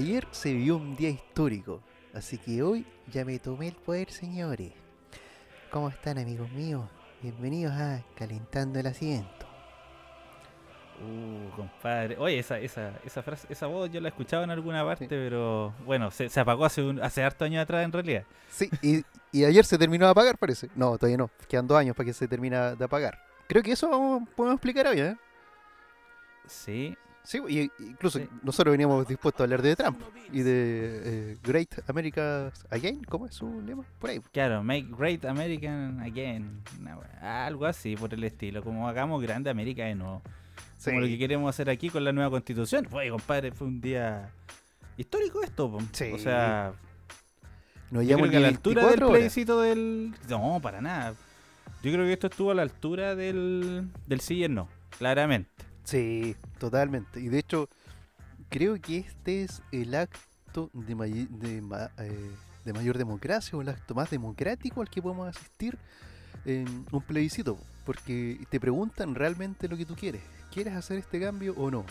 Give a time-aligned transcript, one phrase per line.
[0.00, 1.82] ayer se vivió un día histórico,
[2.14, 4.72] así que hoy ya me tomé el poder, señores.
[5.70, 6.88] ¿Cómo están, amigos míos?
[7.20, 9.46] Bienvenidos a Calentando el Asiento.
[11.02, 12.16] Uh, compadre.
[12.18, 16.10] Oye, esa, esa, esa frase, esa voz yo la escuchaba en alguna parte, pero bueno,
[16.10, 18.24] se, se apagó hace un, hace harto años atrás en realidad.
[18.50, 20.70] Sí, y, y ayer se terminó de apagar, parece.
[20.74, 21.30] No, todavía no.
[21.46, 23.18] Quedan dos años para que se termine de apagar.
[23.46, 23.90] Creo que eso
[24.34, 25.16] podemos explicar hoy, ¿eh?
[26.46, 26.96] Sí.
[27.22, 28.26] Sí, y incluso Sí.
[28.42, 30.00] nosotros veníamos dispuestos a hablar de Trump
[30.32, 33.84] y de eh, Great America Again, ¿cómo es su lema?
[33.98, 34.20] Por ahí.
[34.32, 36.62] Claro, make great American again.
[37.20, 38.62] Algo así por el estilo.
[38.62, 40.22] Como hagamos grande América de nuevo.
[40.78, 40.90] Sí.
[40.90, 42.88] Como lo que queremos hacer aquí con la nueva constitución.
[42.90, 44.30] Oye, compadre, fue un día
[44.96, 45.78] histórico esto.
[45.92, 46.10] Sí.
[46.14, 46.72] O sea,
[47.90, 49.18] creo que a la altura del 24 horas.
[49.18, 50.14] plebiscito del.
[50.28, 51.14] No, para nada.
[51.82, 55.50] Yo creo que esto estuvo a la altura del, del sí y el no, claramente.
[55.84, 57.20] Sí, totalmente.
[57.20, 57.68] Y de hecho,
[58.48, 62.30] creo que este es el acto de, may- de, ma- eh,
[62.64, 65.76] de mayor democracia o el acto más democrático al que podemos asistir
[66.44, 67.58] en un plebiscito.
[67.84, 70.22] Porque te preguntan realmente lo que tú quieres.
[70.52, 71.84] ¿Quieres hacer este cambio o no?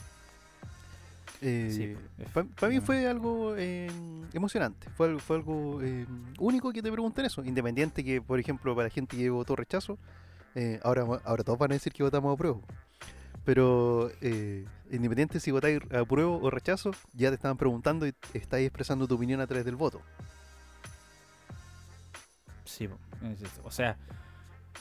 [1.42, 1.96] Sí,
[2.34, 2.81] Para mí efectivamente.
[2.81, 3.90] fue algo eh,
[4.34, 6.06] emocionante, fue algo, fue algo eh,
[6.38, 9.98] único que te pregunten eso, independiente que, por ejemplo, para la gente que votó rechazo,
[10.56, 12.59] eh, ahora, ahora todos van a decir que votamos a prueba.
[13.45, 18.68] Pero eh, independiente si votáis a prueba o rechazo, ya te estaban preguntando y estáis
[18.68, 20.02] expresando tu opinión a través del voto.
[22.66, 22.88] Sí,
[23.64, 23.98] o sea,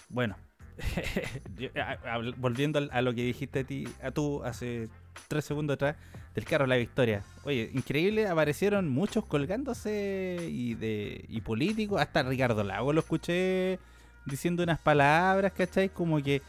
[0.09, 0.37] bueno,
[2.37, 4.89] volviendo a, lo que dijiste a ti, a tú hace
[5.27, 5.97] tres segundos atrás
[6.35, 7.23] del carro la victoria.
[7.45, 13.79] Oye, increíble, aparecieron muchos colgándose y de y políticos, hasta Ricardo Lago lo escuché
[14.27, 15.89] diciendo unas palabras, ¿cachai?
[15.89, 16.43] Como que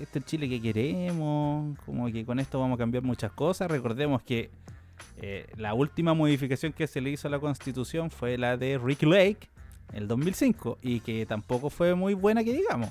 [0.00, 3.70] este es el Chile que queremos, como que con esto vamos a cambiar muchas cosas.
[3.70, 4.50] Recordemos que
[5.18, 9.06] eh, la última modificación que se le hizo a la constitución fue la de Ricky
[9.06, 9.48] Lake
[9.92, 12.90] el 2005 y que tampoco fue muy buena que digamos.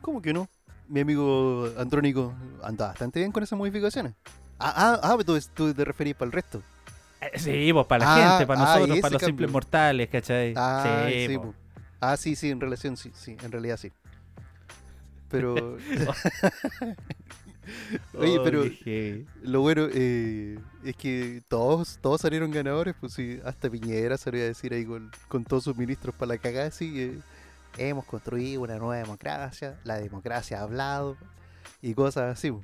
[0.00, 0.48] ¿Cómo que no?
[0.88, 2.32] Mi amigo Andrónico
[2.62, 4.14] anda bastante bien con esas modificaciones.
[4.58, 6.62] Ah, ah, ah tú, tú te referís para el resto.
[7.20, 9.26] Eh, Sí, pues para la Ah, gente, para ah, nosotros, para los cambio.
[9.26, 10.54] simples mortales, ¿cachai?
[10.56, 11.42] Ah, sí, sí, po.
[11.42, 11.54] po.
[12.00, 13.92] ah, sí, sí, en relación, sí, sí, en realidad sí.
[15.30, 15.76] Pero
[18.14, 18.64] Oye, Oh, pero-
[19.42, 24.46] lo bueno eh, es que todos, todos salieron ganadores, pues sí, hasta Piñera salió a
[24.46, 27.18] decir ahí con, con todos sus ministros para la cagada, así que
[27.76, 31.16] hemos construido una nueva democracia, la democracia ha hablado
[31.82, 32.50] y cosas así.
[32.50, 32.62] po.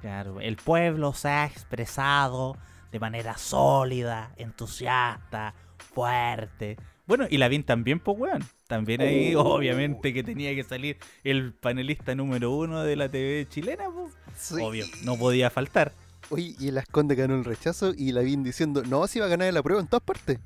[0.00, 2.56] Claro, el pueblo se ha expresado
[2.90, 5.52] de manera sólida, entusiasta,
[5.92, 6.78] fuerte.
[7.10, 8.44] Bueno, y Lavín también, pues, weón.
[8.68, 9.56] También ahí, Oh.
[9.56, 14.12] obviamente, que tenía que salir el panelista número uno de la TV chilena, pues.
[14.36, 14.62] Sí.
[14.62, 15.90] Obvio, no podía faltar.
[16.28, 19.52] Oye, y el Asconde ganó el rechazo y Lavín diciendo, no, si va a ganar
[19.52, 20.38] la prueba en todas partes.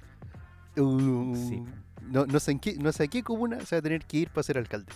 [0.78, 1.62] Uh, Sí.
[2.10, 4.16] no, no, sé en qué, no sé a qué comuna se va a tener que
[4.16, 4.90] ir para ser alcalde.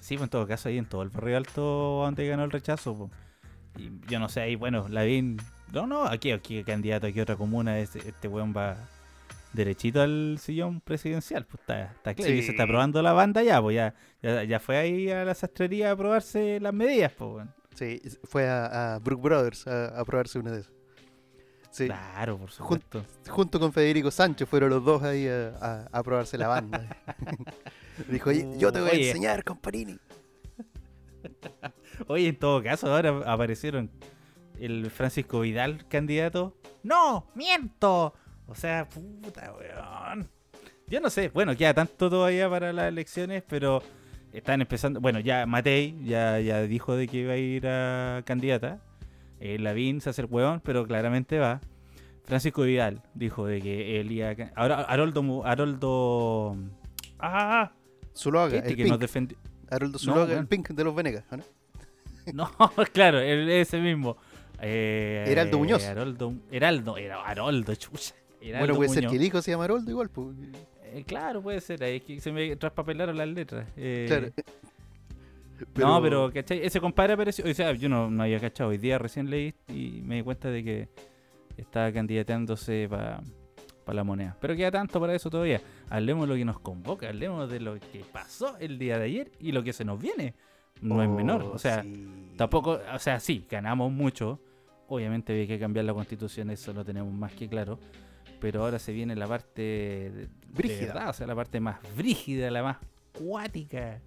[0.00, 1.62] Sí, pues en todo caso, ahí en todo el barrio alto
[2.04, 3.10] donde ganó el rechazo, pues.
[3.78, 5.38] Y yo no sé, ahí, bueno, Lavín.
[5.72, 8.76] No, no, aquí, aquí candidato, aquí otra comuna, este, este weón va
[9.52, 12.30] derechito al sillón presidencial, pues está, está claro.
[12.32, 12.42] Sí.
[12.42, 15.90] se está probando la banda ya, pues ya, ya, ya fue ahí a la sastrería
[15.92, 17.46] a probarse las medidas, pues.
[17.74, 20.72] Sí, fue a, a Brook Brothers a, a probarse una de esas.
[21.70, 23.04] Sí, Claro, por supuesto.
[23.28, 26.96] junto con Federico Sánchez fueron los dos ahí a, a- probarse la banda.
[28.08, 29.96] Dijo, "Oye, yo te voy a enseñar, comparini.
[32.08, 33.90] Oye, en todo caso, ahora aparecieron
[34.58, 36.56] el Francisco Vidal, candidato.
[36.82, 37.26] ¡No!
[37.34, 38.14] ¡Miento!
[38.50, 40.28] O sea, puta, weón.
[40.88, 43.80] Yo no sé, bueno, queda tanto todavía para las elecciones, pero
[44.32, 45.00] están empezando.
[45.00, 48.80] Bueno, ya Matei ya, ya dijo de que iba a ir a candidata.
[49.38, 51.60] Eh, Lavín se hace el weón, pero claramente va.
[52.24, 54.34] Francisco Vidal dijo de que él iba a.
[54.56, 55.44] Ahora, Haroldo.
[55.46, 56.56] Haroldo.
[57.18, 57.72] ¡Ah!
[58.16, 58.90] Zuluaga, Este el que Pink.
[58.92, 59.38] nos defendió.
[59.70, 60.46] Haroldo No, Zuluaga, el.
[60.48, 61.24] Pink de los Venegas.
[61.30, 61.44] ¿o ¿no?
[62.34, 62.50] No,
[62.92, 64.16] claro, el- ese mismo.
[64.60, 65.82] Eh, Heraldo Muñoz.
[65.84, 68.14] Heraldo, Heraldo, era Haroldo, chucha.
[68.40, 70.08] Bueno, puede ser que el hijo se llama Haroldo igual.
[70.10, 70.28] Pues.
[70.92, 71.82] Eh, claro, puede ser.
[71.84, 73.68] Ahí es que se me traspapelaron las letras.
[73.76, 74.32] Eh, Claro.
[75.76, 76.64] No, pero, ¿cachai?
[76.64, 77.44] Ese compadre apareció.
[77.44, 78.70] O sea, yo no, no había cachado.
[78.70, 80.88] Hoy día recién leí y me di cuenta de que
[81.58, 83.22] estaba candidateándose para
[83.94, 84.36] la moneda.
[84.40, 85.60] Pero queda tanto para eso todavía.
[85.88, 87.08] Hablemos de lo que nos convoca.
[87.08, 90.34] Hablemos de lo que pasó el día de ayer y lo que se nos viene.
[90.80, 91.42] No es menor.
[91.42, 92.08] Oh, O sea, sí.
[92.36, 94.40] Tampoco, o sea, sí, ganamos mucho.
[94.88, 97.78] Obviamente había que cambiar la constitución, eso lo tenemos más que claro.
[98.40, 100.86] Pero ahora se viene la parte Brígida.
[100.94, 102.78] verdad, o sea, la parte más brígida, la más
[103.12, 104.00] cuática.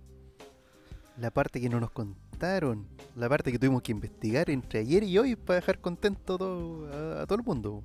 [1.19, 5.17] La parte que no nos contaron la parte que tuvimos que investigar entre ayer y
[5.17, 7.83] hoy para dejar contento todo, a, a todo el mundo.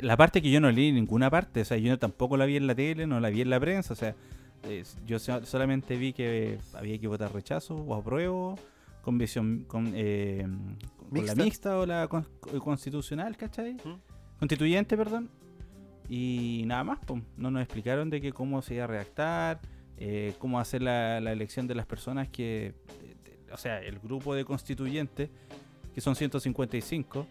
[0.00, 2.56] La parte que yo no leí en ninguna parte, o sea, yo tampoco la vi
[2.56, 4.14] en la tele, no la vi en la prensa, o sea,
[5.06, 8.58] yo so- solamente vi que había que votar rechazo o apruebo
[9.02, 11.34] con visión con, eh, con Mixta.
[11.36, 12.26] la mixta o la con-
[12.58, 13.74] constitucional, ¿cachai?
[13.74, 14.38] ¿Mm?
[14.40, 15.30] Constituyente, perdón.
[16.08, 16.98] Y nada más,
[17.36, 19.60] no nos explicaron de que cómo se iba a redactar,
[19.96, 23.98] eh, cómo hacer la, la elección de las personas que, de- de- o sea, el
[24.00, 25.30] grupo de constituyentes,
[25.94, 27.26] que son 155,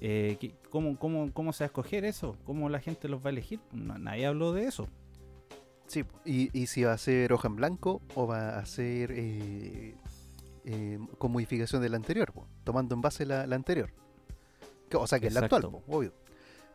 [0.00, 2.36] eh, que- cómo, cómo, ¿cómo se va a escoger eso?
[2.44, 3.60] ¿Cómo la gente los va a elegir?
[3.72, 4.88] No- nadie habló de eso.
[5.86, 9.94] Sí, y, y si va a ser hoja en blanco o va a ser eh,
[10.64, 13.90] eh, con modificación de la anterior, po, tomando en base la, la anterior.
[14.94, 16.12] O sea, que es la actual, po, obvio.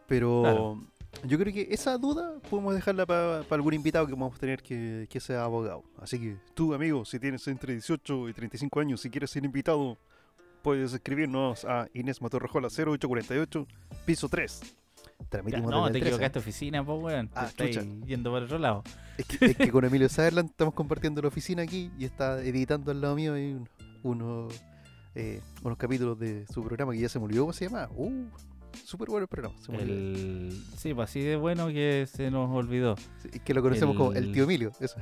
[0.08, 0.82] Pero Claro.
[1.24, 5.08] Yo creo que esa duda podemos dejarla para algún invitado que vamos a tener que,
[5.10, 5.84] que sea abogado.
[6.00, 9.98] Así que tú, amigo, si tienes entre 18 y 35 años, si quieres ser invitado,
[10.62, 13.68] puedes escribirnos a Inés Matorrejola 0848,
[14.06, 14.62] piso 3.
[15.18, 16.08] Ya, Transmitimos no, desde te el 13.
[16.16, 17.30] equivocaste oficina, pues, weón.
[17.36, 17.72] Ah, Te
[18.06, 18.84] yendo por otro lado.
[19.18, 22.92] Es que, es que con Emilio Sutherland estamos compartiendo la oficina aquí y está editando
[22.92, 23.70] al lado mío y un-
[24.04, 24.62] unos,
[25.16, 27.88] eh, unos capítulos de su programa que ya se me olvidó cómo se llama.
[27.96, 28.26] Uh,
[28.76, 29.56] súper bueno el programa.
[29.60, 29.74] se.
[29.74, 30.64] El...
[30.78, 32.96] Sí, pues así de bueno que se nos olvidó.
[33.20, 34.72] Sí, que lo conocemos como el tío Emilio.
[34.80, 34.96] Eso.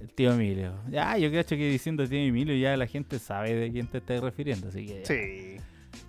[0.00, 0.74] El tío Emilio.
[0.90, 4.20] Ya, yo creo que diciendo tío Emilio ya la gente sabe de quién te estás
[4.20, 5.56] refiriendo, así que ya, Sí.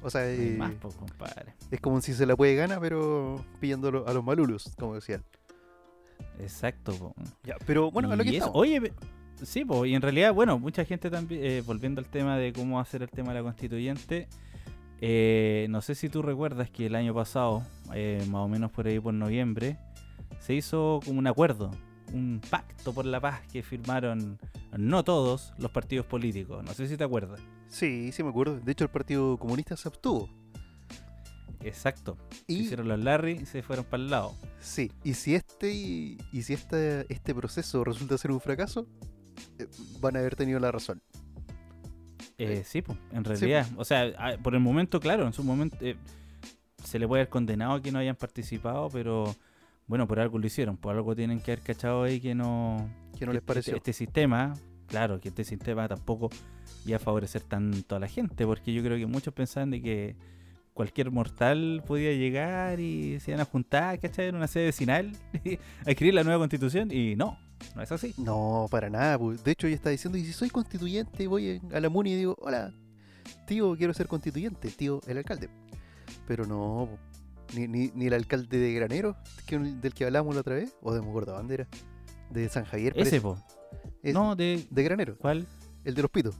[0.02, 1.54] O sea, eh, más, pues, compadre.
[1.72, 5.24] es como si se la puede ganar, pero pillando a los malulos, como decía él.
[6.40, 7.16] Exacto, po.
[7.44, 8.56] Ya, pero bueno, a lo que eso- estamos.
[8.58, 8.92] Oye,
[9.42, 12.80] sí, pues, y en realidad, bueno, mucha gente también, eh, volviendo al tema de cómo
[12.80, 14.28] hacer el tema de la constituyente,
[15.02, 17.64] eh, no sé si tú recuerdas que el año pasado,
[17.94, 19.78] eh, más o menos por ahí por noviembre,
[20.40, 21.72] se hizo como un acuerdo,
[22.14, 24.40] un pacto por la paz que firmaron
[24.78, 26.64] no todos los partidos políticos.
[26.64, 27.42] No sé si te acuerdas.
[27.68, 28.60] Sí, sí me acuerdo.
[28.60, 30.30] De hecho, el Partido Comunista se abstuvo.
[31.62, 32.18] Exacto.
[32.48, 34.36] Y Hicieron los Larry y se fueron para el lado.
[34.60, 38.88] Sí, y si este y, y si este, este proceso resulta ser un fracaso,
[39.58, 39.68] eh,
[40.00, 41.02] van a haber tenido la razón.
[42.38, 43.68] Eh, sí, pues, en realidad.
[43.78, 45.96] O sea, a- por el momento, claro, en su momento eh,
[46.84, 49.36] se le puede haber condenado a que no hayan participado, pero
[49.88, 50.78] bueno, por algo lo hicieron.
[50.78, 52.90] Por algo tienen que haber cachado ahí que no.
[53.18, 53.76] Que no les este- pareció.
[53.78, 54.54] Este, sistema,
[54.88, 56.30] claro, que este sistema tampoco
[56.86, 60.16] iba a favorecer tanto a la gente, porque yo creo que muchos pensaban de que
[60.74, 64.28] cualquier mortal podía llegar y se iban a juntar, ¿cachai?
[64.28, 65.12] En una sede vecinal
[65.86, 67.40] a escribir la nueva constitución, y no,
[67.76, 68.14] no es así.
[68.18, 69.18] No, para nada.
[69.18, 72.36] De hecho, ella está diciendo, y si soy constituyente, voy a la MUNI y digo,
[72.40, 72.74] hola,
[73.48, 75.50] tío, quiero ser constituyente, tío, el alcalde.
[76.28, 76.90] Pero no,
[77.56, 79.16] ni, ni, ni el alcalde de Granero,
[79.46, 81.68] que, del que hablamos la otra vez, o de Mogorda Bandera,
[82.30, 82.94] de San Javier.
[82.96, 83.38] Ese, po.
[84.02, 84.66] Es No, de.
[84.70, 85.46] De Granero, ¿Cuál?
[85.84, 86.36] el de los pitos,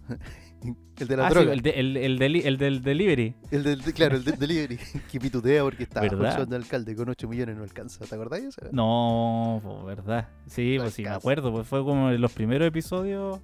[1.00, 1.54] el de la Ah, sí, droga.
[1.54, 3.36] el, de- el, el, deli- el del delivery.
[3.52, 4.78] El del, de- claro, el del delivery,
[5.12, 8.62] que pitutea porque está de alcalde con 8 millones no alcanza, ¿te acordás de eso?
[8.72, 10.30] No, po, verdad.
[10.48, 11.52] Sí, No pues sí, me acuerdo.
[11.52, 13.40] Pues fue como en los primeros episodios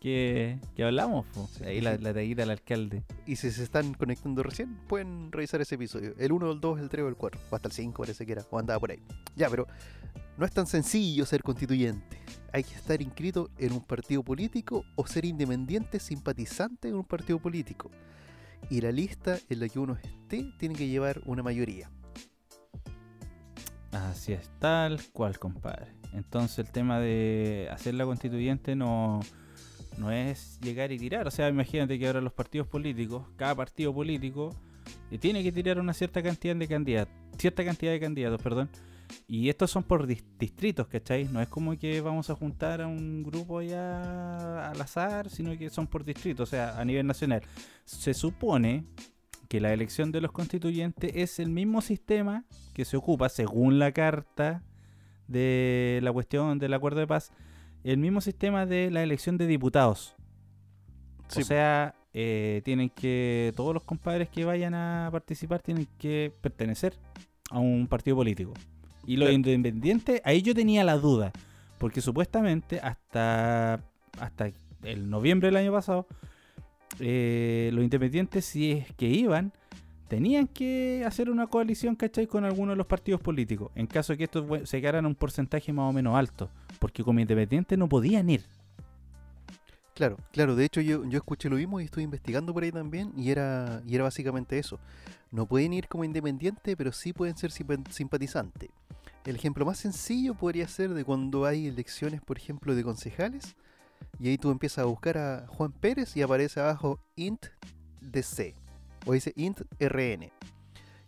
[0.00, 1.24] que, que hablamos.
[1.56, 1.80] Sí, Ahí sí.
[1.80, 3.04] la, la taguita al alcalde.
[3.26, 6.14] Y si se están conectando recién, pueden revisar ese episodio.
[6.18, 7.40] El 1, el 2, el 3 o el 4.
[7.50, 8.42] O hasta el 5 parece que era.
[8.50, 9.00] O andaba por ahí.
[9.34, 9.66] Ya, pero
[10.36, 12.18] no es tan sencillo ser constituyente.
[12.52, 17.38] Hay que estar inscrito en un partido político o ser independiente simpatizante en un partido
[17.38, 17.90] político.
[18.70, 21.90] Y la lista en la que uno esté tiene que llevar una mayoría.
[23.92, 25.92] Así es, tal cual, compadre.
[26.12, 29.20] Entonces el tema de hacer la constituyente no,
[29.98, 31.26] no es llegar y tirar.
[31.26, 34.50] O sea, imagínate que ahora los partidos políticos, cada partido político,
[35.10, 38.68] eh, tiene que tirar una cierta cantidad de candidatos, cierta cantidad de candidatos, perdón.
[39.26, 41.24] Y estos son por dis- distritos, ¿cachai?
[41.24, 45.70] No es como que vamos a juntar a un grupo ya al azar, sino que
[45.70, 47.42] son por distrito, o sea, a nivel nacional.
[47.84, 48.84] Se supone
[49.48, 53.92] que la elección de los constituyentes es el mismo sistema que se ocupa, según la
[53.92, 54.62] carta
[55.28, 57.32] de la cuestión del acuerdo de paz,
[57.82, 60.16] el mismo sistema de la elección de diputados.
[61.28, 61.42] Sí.
[61.42, 66.98] O sea, eh, tienen que, todos los compadres que vayan a participar tienen que pertenecer
[67.50, 68.54] a un partido político.
[69.06, 69.32] Y los Claro.
[69.34, 71.32] independientes, ahí yo tenía la duda,
[71.78, 73.80] porque supuestamente hasta,
[74.18, 74.50] hasta
[74.82, 76.06] el noviembre del año pasado,
[77.00, 79.52] eh, los independientes, si es que iban,
[80.08, 82.26] tenían que hacer una coalición, ¿cachai?
[82.26, 85.14] Con alguno de los partidos políticos, en caso de que estos se quedaran a un
[85.14, 88.42] porcentaje más o menos alto, porque como independientes no podían ir.
[89.94, 90.56] Claro, claro.
[90.56, 93.12] De hecho, yo, yo escuché lo mismo y estuve investigando por ahí también.
[93.16, 94.78] Y era, y era básicamente eso.
[95.30, 98.70] No pueden ir como independiente, pero sí pueden ser simpa- simpatizante.
[99.24, 103.54] El ejemplo más sencillo podría ser de cuando hay elecciones, por ejemplo, de concejales.
[104.20, 107.46] y ahí tú empiezas a buscar a Juan Pérez y aparece abajo int
[108.00, 108.54] DC
[109.06, 110.32] o dice int RN.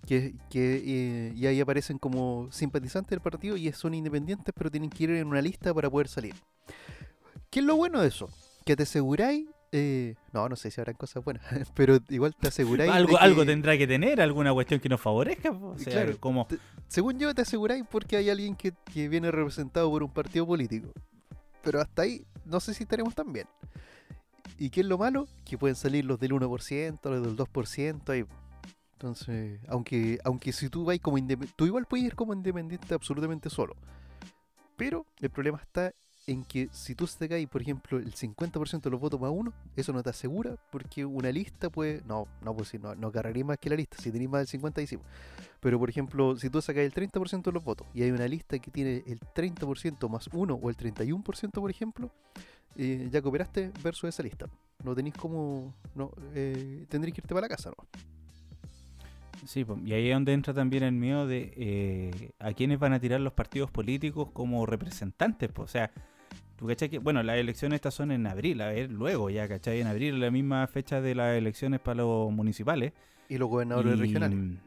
[0.07, 4.90] Que, que, eh, y ahí aparecen como simpatizantes del partido y son independientes, pero tienen
[4.90, 6.35] que ir en una lista para poder salir.
[7.50, 8.28] ¿Qué es lo bueno de eso?
[8.66, 9.46] Que te aseguráis.
[9.73, 11.42] eh, no, no sé si habrán cosas buenas,
[11.75, 12.90] pero igual te aseguráis.
[12.90, 15.50] de Algo, algo tendrá que tener, alguna cuestión que nos favorezca.
[15.52, 16.18] O sea, Claro.
[16.20, 16.46] como
[16.88, 20.92] Según yo, te aseguráis porque hay alguien que, que viene representado por un partido político.
[21.62, 23.46] Pero hasta ahí, no sé si estaremos tan bien.
[24.58, 25.26] ¿Y qué es lo malo?
[25.44, 28.08] Que pueden salir los del 1%, los del 2%.
[28.11, 28.25] Ahí.
[28.94, 33.50] Entonces, aunque, aunque si tú vas como independiente, tú igual puedes ir como independiente absolutamente
[33.50, 33.76] solo.
[34.76, 35.92] Pero el problema está
[36.26, 39.92] en que si tú sacáis, por ejemplo, el 50% de los votos más uno, eso
[39.92, 42.02] no te asegura porque una lista puede.
[42.06, 43.12] No, no, pues si no, no
[43.45, 43.97] más que la lista.
[43.99, 44.99] Si tenéis más del 50, ahí sí.
[45.61, 48.59] Pero por ejemplo, si tú sacas el 30% de los votos y hay una lista
[48.59, 52.11] que tiene el 30% más 1 o el 31%, por ejemplo,
[52.76, 54.47] eh, ya cooperaste versus esa lista.
[54.85, 55.75] No tenéis como.
[55.95, 57.87] No, eh, tendréis que irte para la casa, ¿no?
[59.47, 62.92] Sí, po, y ahí es donde entra también el miedo de eh, a quiénes van
[62.95, 65.52] a tirar los partidos políticos como representantes.
[65.52, 65.62] po.
[65.62, 65.92] O sea,
[66.56, 69.80] tú cachai que, bueno, las elecciones estas son en abril, a ver, luego ya, ¿cachai?
[69.80, 72.92] En abril, la misma fecha de las elecciones para los municipales.
[73.28, 74.58] Y los gobernadores y, regionales.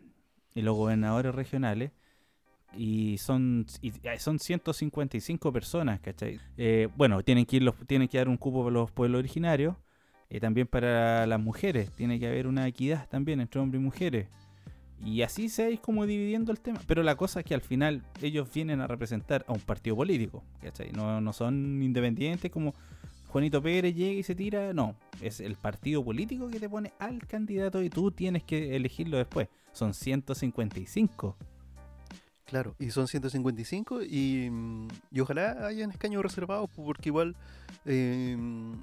[0.56, 1.92] Y los gobernadores regionales.
[2.78, 6.40] Y son, y son 155 personas, ¿cachai?
[6.58, 9.76] Eh, bueno, tienen que, ir los, tienen que dar un cupo para los pueblos originarios.
[10.30, 11.92] eh, también para las mujeres.
[11.92, 14.28] Tiene que haber una equidad también entre hombres y mujeres.
[15.04, 16.80] Y así se ir como dividiendo el tema.
[16.86, 20.44] Pero la cosa es que al final ellos vienen a representar a un partido político.
[20.62, 20.92] ¿cachai?
[20.92, 22.74] No, no son independientes como
[23.30, 24.74] Juanito Pérez llega y se tira.
[24.74, 29.18] No, es el partido político que te pone al candidato y tú tienes que elegirlo
[29.18, 29.48] después.
[29.72, 31.38] Son 155.
[32.46, 37.36] Claro, y son 155 y, mm, y ojalá hayan escaños reservados porque igual
[37.86, 38.36] eh,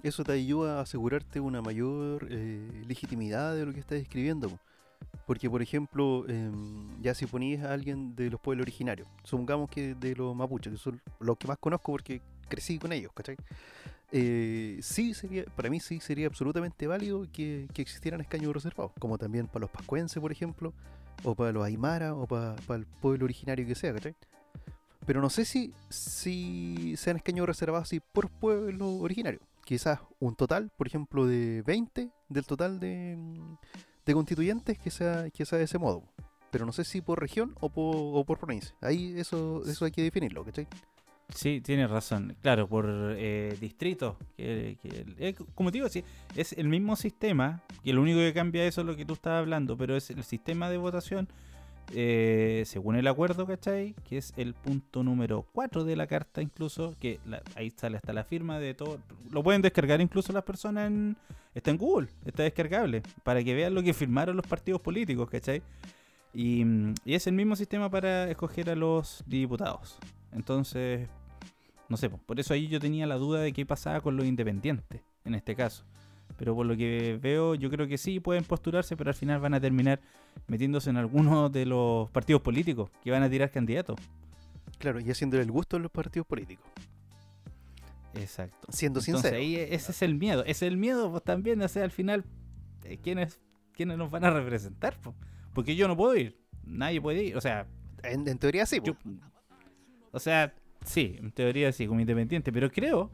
[0.05, 4.57] eso te ayuda a asegurarte una mayor eh, legitimidad de lo que estás escribiendo.
[5.27, 9.95] Porque, por ejemplo, em, ya si ponías a alguien de los pueblos originarios, supongamos que
[9.95, 13.37] de los mapuches, que son los que más conozco porque crecí con ellos, ¿cachai?
[14.13, 19.19] Eh, sí sería, para mí sí sería absolutamente válido que, que existieran escaños reservados, como
[19.19, 20.73] también para los pascuenses, por ejemplo,
[21.25, 24.15] o para los aymara, o para, para el pueblo originario que sea, ¿cachai?
[25.07, 29.41] Pero no sé si, si sean escaños reservados así por pueblo originario.
[29.65, 33.17] Quizás un total, por ejemplo, de 20 del total de,
[34.07, 36.05] de constituyentes que sea, que sea de ese modo.
[36.51, 38.75] Pero no sé si por región o por, o por provincia.
[38.81, 40.67] Ahí eso, eso hay que definirlo, ¿cachai?
[41.35, 42.37] Sí, tienes razón.
[42.41, 44.17] Claro, por eh, distrito.
[44.37, 46.05] Que, que- eh, como te digo, sí,
[46.37, 47.63] es el mismo sistema.
[47.83, 49.77] Que lo único que cambia eso es lo que tú estabas hablando.
[49.77, 51.29] Pero es el sistema de votación.
[51.95, 53.95] eh, según el acuerdo, ¿cachai?
[54.09, 56.95] Que es el punto número 4 de la carta, incluso.
[57.01, 58.99] Que la- ahí sale hasta la firma de todo.
[59.33, 61.17] Lo pueden descargar incluso las personas en.
[61.57, 63.03] Está en Google, está descargable.
[63.25, 65.63] Para que vean lo que firmaron los partidos políticos, ¿cachai?
[66.35, 66.63] Y,
[67.07, 69.97] y es el mismo sistema para escoger a los diputados.
[70.33, 71.09] Entonces,
[71.89, 74.27] no sé, po, por eso ahí yo tenía la duda de qué pasaba con los
[74.27, 75.85] independientes, en este caso.
[76.37, 79.55] Pero por lo que veo, yo creo que sí pueden postularse, pero al final van
[79.55, 80.03] a terminar
[80.49, 83.99] metiéndose en algunos de los partidos políticos que van a tirar candidatos.
[84.77, 86.67] Claro, y haciéndole el gusto a los partidos políticos.
[88.19, 88.69] Exacto.
[88.71, 89.37] Siendo Entonces sincero.
[89.37, 90.43] ahí e- ese es el miedo.
[90.43, 92.25] Ese es el miedo pues, también, o sea, al final,
[92.85, 93.41] eh, ¿quiénes,
[93.73, 94.97] ¿quiénes nos van a representar?
[95.01, 95.15] po?
[95.55, 97.67] Porque yo no puedo ir, nadie puede ir, o sea,
[98.03, 98.81] En, en teoría sí.
[98.85, 98.97] Yo-
[100.13, 100.55] o sea,
[100.85, 103.11] sí, en teoría sí, como independiente, pero creo,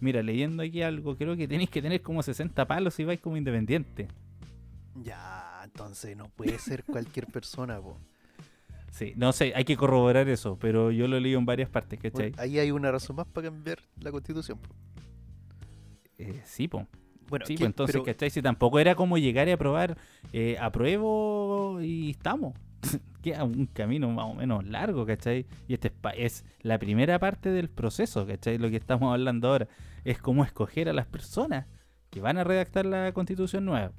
[0.00, 3.36] mira, leyendo aquí algo, creo que tenéis que tener como 60 palos si vais como
[3.36, 4.08] independiente.
[5.02, 7.96] Ya, entonces no puede ser cualquier persona, po.
[8.90, 11.98] Sí, no sé, hay que corroborar eso, pero yo lo he leído en varias partes,
[12.00, 12.30] ¿cachai?
[12.30, 14.58] Bueno, ahí hay una razón más para cambiar la constitución.
[14.58, 14.68] po.
[16.18, 16.86] Eh, sí, po.
[17.28, 18.30] Bueno, Sí, ¿qué- pues entonces, pero- ¿cachai?
[18.30, 19.96] Si tampoco era como llegar y aprobar,
[20.32, 22.54] eh, apruebo y estamos.
[23.22, 25.46] Queda un camino más o menos largo, ¿cachai?
[25.68, 28.58] Y este es, pa- es la primera parte del proceso, ¿cachai?
[28.58, 29.68] Lo que estamos hablando ahora
[30.04, 31.66] es cómo escoger a las personas
[32.10, 33.92] que van a redactar la constitución nueva.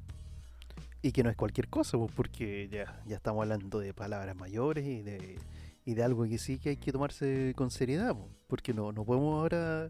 [1.02, 4.86] Y que no es cualquier cosa, pues, porque ya, ya estamos hablando de palabras mayores
[4.86, 5.40] y de,
[5.84, 9.04] y de algo que sí que hay que tomarse con seriedad, pues, porque no, no
[9.04, 9.90] podemos ahora,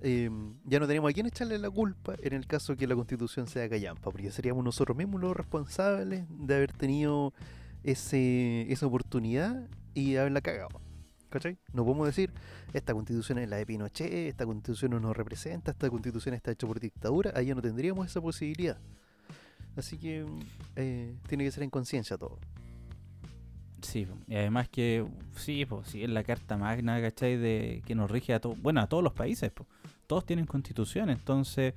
[0.00, 0.30] eh,
[0.64, 3.68] ya no tenemos a quién echarle la culpa en el caso que la constitución sea
[3.68, 7.32] callampa, porque seríamos nosotros mismos los responsables de haber tenido
[7.82, 10.80] ese, esa oportunidad y haberla cagado.
[11.30, 11.56] ¿Cachai?
[11.72, 12.30] No podemos decir,
[12.74, 16.66] esta constitución es la de Pinochet, esta constitución no nos representa, esta constitución está hecha
[16.66, 18.78] por dictadura, ahí ya no tendríamos esa posibilidad.
[19.76, 20.26] Así que
[20.76, 22.38] eh, tiene que ser en conciencia todo.
[23.82, 25.04] Sí, y además que,
[25.36, 27.36] sí, pues sí, es la carta magna, ¿cachai?
[27.36, 29.66] De, que nos rige a todos, bueno, a todos los países, po.
[30.06, 31.74] todos tienen constitución, entonces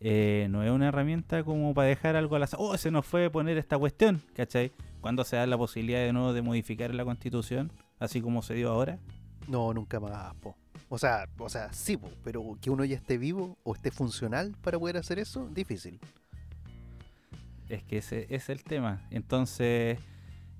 [0.00, 2.48] eh, no es una herramienta como para dejar algo a la...
[2.58, 4.72] Oh, se nos fue poner esta cuestión, ¿cachai?
[5.00, 7.70] ¿Cuándo se da la posibilidad de nuevo de modificar la constitución,
[8.00, 8.98] así como se dio ahora?
[9.46, 10.56] No, nunca más, po.
[10.88, 14.56] O sea, o sea, sí, po, pero que uno ya esté vivo o esté funcional
[14.60, 16.00] para poder hacer eso, difícil.
[17.74, 19.06] Es que ese es el tema.
[19.10, 19.98] Entonces,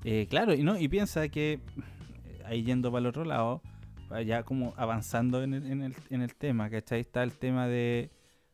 [0.04, 3.62] eh, claro, y no y piensa que, eh, ahí yendo para el otro lado,
[4.26, 7.00] ya como avanzando en el, en el, en el tema, ¿cachai?
[7.00, 8.10] Está el tema de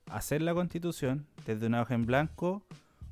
[0.06, 2.62] hacer la constitución desde una hoja en blanco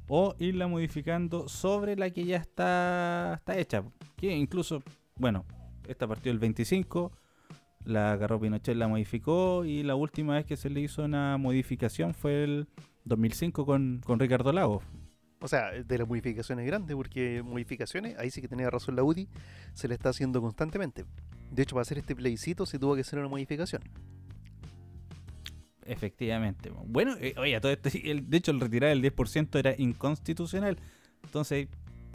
[0.08, 3.84] o irla modificando sobre la que ya está, está hecha.
[4.16, 4.82] Que incluso,
[5.16, 5.44] bueno,
[5.86, 7.12] esta partió el 25,
[7.84, 12.14] la agarró Pinochet, la modificó y la última vez que se le hizo una modificación
[12.14, 12.68] fue el
[13.04, 14.82] 2005 con, con Ricardo Lagos.
[15.40, 19.28] O sea, de las modificaciones grandes, porque modificaciones, ahí sí que tenía razón la UDI,
[19.72, 21.04] se le está haciendo constantemente.
[21.52, 23.82] De hecho, para hacer este plebiscito se tuvo que hacer una modificación.
[25.84, 26.70] Efectivamente.
[26.86, 30.76] Bueno, eh, oye, todo esto, el- de hecho el retirar el 10% era inconstitucional.
[31.24, 31.68] Entonces,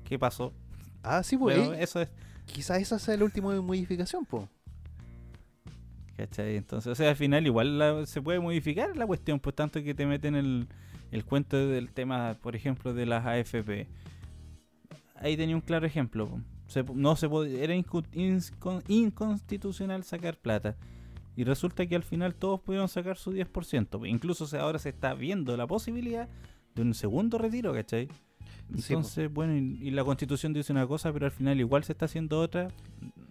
[0.03, 0.53] ¿qué pasó?
[1.01, 2.09] Ah, sí, pues, Bueno, eh, eso es,
[2.45, 4.45] quizás esa sea la última modificación, pues.
[6.15, 6.55] ¿cachai?
[6.57, 9.93] Entonces, o sea, al final igual la- se puede modificar la cuestión, pues tanto que
[9.95, 10.67] te meten el,
[11.13, 13.87] el cuento del tema, por ejemplo, de las AFP.
[15.15, 16.41] Ahí tenía un claro ejemplo.
[16.67, 17.27] Se- no se
[17.63, 20.75] era inconstitucional sacar plata.
[21.35, 23.99] Y resulta que al final todos pudieron sacar su 10%.
[23.99, 24.05] po.
[24.05, 26.29] Incluso ahora se está viendo la posibilidad
[26.75, 28.07] de un segundo retiro, ¿cachai?
[28.77, 28.93] Sí.
[28.93, 32.05] Entonces, bueno, y, y la constitución dice una cosa, pero al final igual se está
[32.05, 32.69] haciendo otra.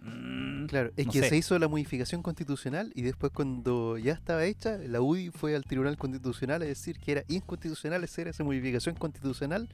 [0.03, 1.29] Mm, Claro, es no que sé.
[1.29, 5.63] se hizo la modificación constitucional y después cuando ya estaba hecha, la UDI fue al
[5.65, 9.69] Tribunal Constitucional a decir que era inconstitucional hacer esa modificación constitucional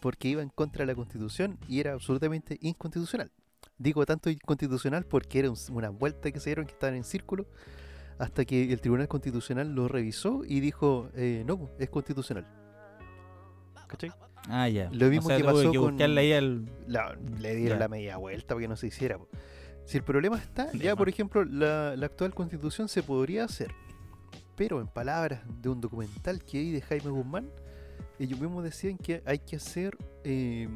[0.00, 3.30] porque iba en contra de la Constitución y era absolutamente inconstitucional.
[3.78, 7.46] Digo tanto inconstitucional porque era un- una vuelta que se dieron que estaban en círculo
[8.18, 12.46] hasta que el Tribunal Constitucional lo revisó y dijo, eh, no, es constitucional.
[13.88, 14.10] ¿Cachai?
[14.48, 14.88] Ah, ya.
[14.92, 16.66] Lo mismo o sea, que pasó que con- ahí.
[16.88, 19.18] La- le dieron la media vuelta para que no se hiciera.
[19.18, 19.28] po.
[19.84, 23.72] Si el problema está, ya por ejemplo, la, la actual constitución se podría hacer,
[24.56, 27.50] pero en palabras de un documental que hay de Jaime Guzmán,
[28.18, 30.68] ellos mismos decían que hay que hacer, eh,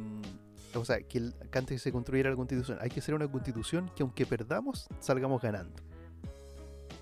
[0.74, 3.28] o sea, que, el- que antes que se construyera la constitución, hay que hacer una
[3.28, 5.82] constitución que aunque perdamos, salgamos ganando.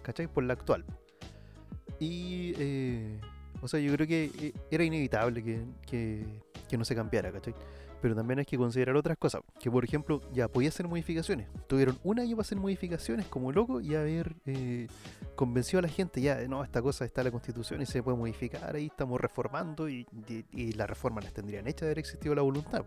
[0.02, 0.28] ¿Cachai?
[0.28, 0.84] Por la actual.
[1.98, 3.18] Y, eh,
[3.62, 6.26] o sea, yo creo que eh, era inevitable que, que,
[6.68, 7.54] que no se cambiara, ¿cachai?
[8.04, 9.40] Pero también hay que considerar otras cosas.
[9.58, 11.48] Que por ejemplo, ya podía hacer modificaciones.
[11.66, 14.88] Tuvieron un año para hacer modificaciones como loco y haber eh,
[15.34, 18.18] convencido a la gente, ya, no, esta cosa está en la constitución y se puede
[18.18, 22.34] modificar, ahí estamos reformando y, y, y las reformas las tendrían hechas de haber existido
[22.34, 22.84] la voluntad.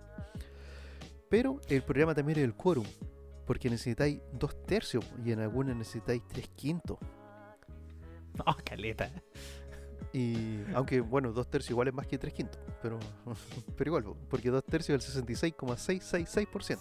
[1.30, 2.86] Pero el problema también es el quórum.
[3.48, 7.00] Porque necesitáis dos tercios y en algunas necesitáis tres quintos.
[8.46, 9.10] Oh, caleta.
[10.14, 12.98] Y aunque, bueno, dos tercios igual es más que tres quintos, pero,
[13.78, 16.78] pero igual, po, porque dos tercios es el 66,666%.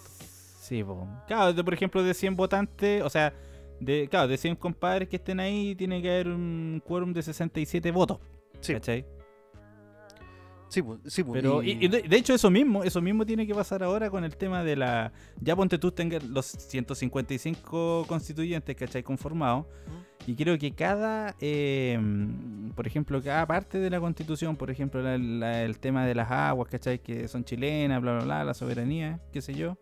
[0.61, 1.07] Sí, po.
[1.27, 3.33] Claro, de- por ejemplo, de 100 votantes, o sea,
[3.81, 7.91] de, claro, de 100 compadres que estén ahí, tiene que haber un quórum de 67
[7.91, 8.19] votos.
[8.61, 8.73] Sí.
[8.75, 9.05] ¿Cachai?
[10.69, 13.55] Sí, po, sí, po, Pero, y, y de, hecho, eso mismo, eso mismo tiene que
[13.55, 15.13] pasar ahora con el tema de la.
[15.41, 19.03] Ya ponte tú tengas los 155 constituyentes, ¿cachai?
[19.03, 19.67] Conformados.
[20.27, 21.99] Y creo que cada, eh,
[22.75, 26.29] por ejemplo, cada parte de la constitución, por ejemplo, la- la- el tema de las
[26.31, 26.99] aguas, ¿cachai?
[26.99, 29.79] Que son chilenas, bla, bla, bla, la soberanía, qué sé yo.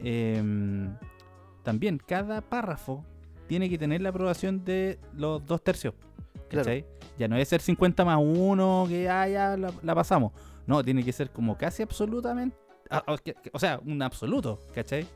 [0.00, 0.42] eh,
[1.62, 3.04] también cada párrafo
[3.46, 5.94] tiene que tener la aprobación de los dos tercios.
[6.50, 6.64] Claro.
[7.18, 10.32] Ya no es ser 50 más 1, que ah, ya la, la pasamos.
[10.66, 12.56] No, tiene que ser como casi absolutamente.
[12.90, 15.06] ah, O, que- o sea, un absoluto, ¿cachai?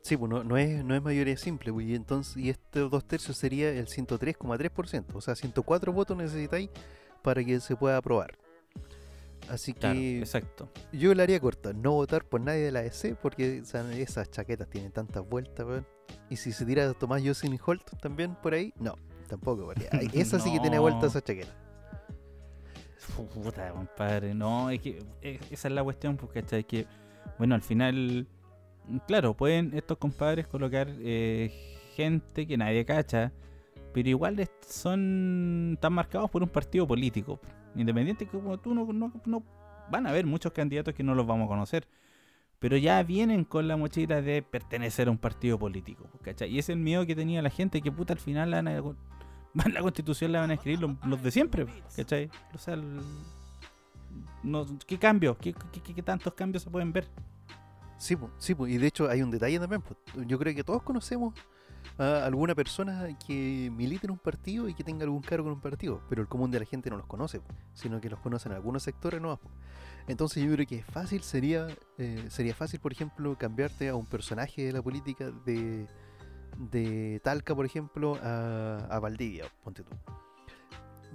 [0.00, 3.04] Sí, pues no, no es, no es mayoría simple, pues, y entonces y estos dos
[3.06, 6.70] tercios sería el 103,3%, o sea, 104 votos necesitáis
[7.22, 8.38] para que se pueda aprobar.
[9.50, 10.68] Así que Claro, exacto.
[10.92, 13.58] yo la haría corta, no votar por nadie de la EC porque
[13.96, 15.86] esas chaquetas tienen tantas vueltas, weón.
[16.30, 18.94] Y si se tira Tomás Jocelyn Holt también por ahí, no,
[19.28, 20.82] tampoco, porque esa sí que tiene No.
[20.82, 21.54] vueltas esa chaqueta.
[23.34, 26.64] Puta, compadre, no, es que eh, esa es la cuestión, porque ¿cachai?
[26.64, 26.86] Que,
[27.38, 28.26] bueno, al final,
[29.06, 31.50] claro, pueden estos compadres colocar eh,
[31.94, 33.32] gente que nadie cacha,
[33.92, 37.40] pero igual son están marcados por un partido político.
[37.74, 39.42] Independiente que como tú no, no, no-
[39.90, 41.88] van a haber muchos candidatos que no los vamos a conocer.
[42.58, 46.50] Pero ya vienen con la mochila de pertenecer a un partido político, ¿cachai?
[46.52, 48.82] Y es el miedo que tenía la gente, que puta al final la van a-
[49.72, 52.30] la constitución la van a escribir los, de siempre, ¿cachai?
[52.54, 53.00] O sea, el-
[54.42, 55.36] no, ¿qué cambios?
[55.38, 55.52] ¿Qué,
[56.02, 57.08] tantos cambios se pueden ver?
[57.98, 59.82] Sí, sí, y de hecho hay un detalle también,
[60.26, 61.34] yo creo que todos conocemos
[61.98, 65.60] a alguna persona que milite en un partido y que tenga algún cargo en un
[65.60, 67.40] partido, pero el común de la gente no los conoce,
[67.74, 69.40] sino que los conocen algunos sectores no.
[70.06, 71.66] Entonces yo creo que fácil sería,
[71.98, 75.86] eh, sería fácil, por ejemplo, cambiarte a un personaje de la política de,
[76.56, 79.90] de Talca, por ejemplo, a, a Valdivia, ponte tú.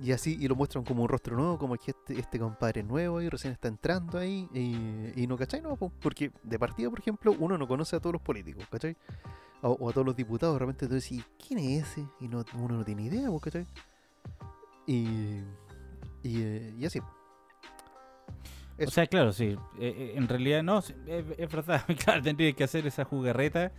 [0.02, 2.88] Y así, y lo muestran como un rostro nuevo, como que este, este compadre es
[2.88, 5.62] nuevo y recién está entrando ahí, y, y no, ¿cachai?
[5.62, 8.98] No, po, porque de partida, por ejemplo, uno no conoce a todos los políticos, ¿cachai?
[9.62, 12.08] O, o a todos los diputados, de repente tú decís, ¿quién es ese?
[12.20, 13.66] Y no, uno no tiene idea, ¿cachai?
[14.88, 15.42] Y,
[16.24, 17.00] y, eh, y así.
[18.80, 19.46] O sea, claro, sí.
[19.46, 21.84] eh, eh, en realidad no, es, es verdad.
[22.04, 23.72] Claro, tendría que hacer esa jugarreta.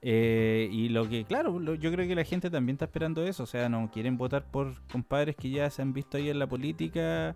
[0.00, 3.42] Eh, y lo que, claro, yo creo que la gente también está esperando eso.
[3.42, 6.46] O sea, no quieren votar por compadres que ya se han visto ahí en la
[6.46, 7.34] política.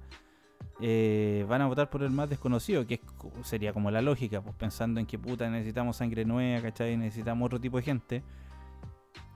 [0.80, 3.00] eh, van a votar por el más desconocido, que
[3.42, 6.96] sería como la lógica, pues pensando en que puta necesitamos sangre nueva, ¿cachai?
[6.96, 8.22] Necesitamos otro tipo de gente.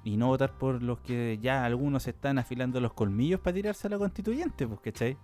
[0.05, 3.91] Y no votar por los que ya algunos están afilando los colmillos para tirarse a
[3.91, 5.17] la constituyente, pues, ¿cachai?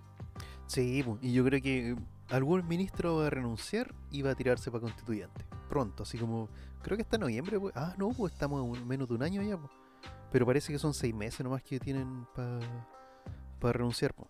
[0.66, 1.96] Sí, po, y yo creo que
[2.32, 5.44] algún ministro va a renunciar y va a tirarse para constituyente.
[5.68, 6.48] Pronto, así como,
[6.82, 7.58] creo que hasta noviembre.
[7.60, 7.72] pues.
[7.76, 9.56] Ah, no, pues estamos un- menos de un año ya.
[9.56, 9.70] pues.
[10.30, 14.14] Pero parece que son seis meses nomás que tienen para renunciar.
[14.14, 14.28] pues.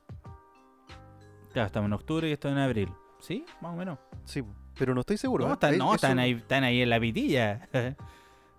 [1.53, 2.93] Claro, estamos en octubre y esto en abril.
[3.21, 3.45] ¿Sí?
[3.61, 3.99] Más o menos.
[4.25, 5.45] Sí, po, pero no estoy seguro.
[5.45, 5.55] No, ¿eh?
[5.55, 7.69] están, Eh, no, están, ahí, están ahí en la pitilla.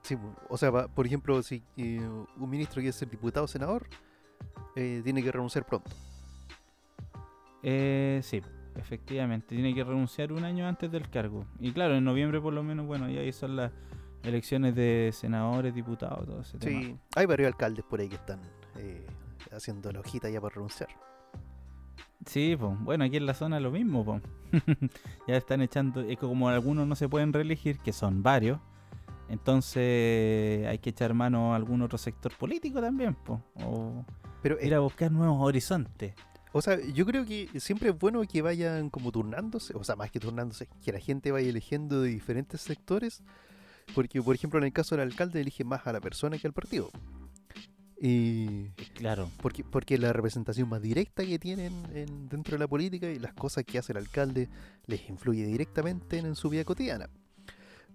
[0.06, 0.18] Sí,
[0.50, 3.88] o sea, por ejemplo, si eh, un ministro quiere ser diputado o senador,
[4.76, 5.90] eh, tiene que renunciar pronto.
[7.64, 8.42] eh, sí,
[8.76, 9.56] efectivamente.
[9.56, 11.46] Tiene que renunciar un año antes del cargo.
[11.60, 13.72] Y claro, en noviembre por lo menos, bueno, ya ahí son las
[14.24, 16.82] elecciones de senadores, diputados, todo ese tema.
[16.82, 18.40] Sí, hay varios alcaldes por ahí que están
[18.78, 19.06] eh,
[19.52, 20.90] haciendo la hojita ya para renunciar.
[22.26, 24.22] Sí, pues, bueno, aquí en la zona lo mismo, pues.
[25.28, 28.60] ya están echando, es que como algunos no se pueden reelegir, que son varios,
[29.30, 33.40] entonces hay que echar mano a algún otro sector político también, pues.
[33.66, 34.06] O
[34.42, 36.14] Pero eh, a buscar nuevos horizontes.
[36.56, 40.12] O sea, yo creo que siempre es bueno que vayan como turnándose, o sea, más
[40.12, 43.24] que turnándose, que la gente vaya eligiendo de diferentes sectores,
[43.96, 46.54] porque por ejemplo en el caso del alcalde elige más a la persona que al
[46.54, 46.92] partido.
[48.00, 49.30] Y Claro.
[49.42, 53.34] porque, porque la representación más directa que tienen en- dentro de la política y las
[53.34, 54.50] cosas que hace el alcalde
[54.88, 57.10] les influye directamente en, en su vida cotidiana.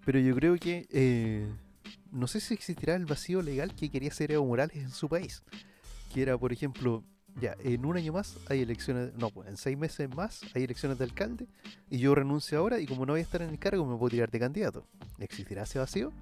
[0.04, 1.46] Pero yo creo que eh,
[2.10, 5.42] no sé si existirá el vacío legal que quería hacer Evo Morales en su país.
[6.14, 7.04] Que era, por ejemplo,
[7.40, 10.98] ya, en un año más hay elecciones, no, pues en seis meses más hay elecciones
[10.98, 11.46] de alcalde
[11.90, 14.10] y yo renuncio ahora y como no voy a estar en el cargo me puedo
[14.10, 14.86] tirar de candidato.
[15.18, 16.12] ¿Existirá ese vacío?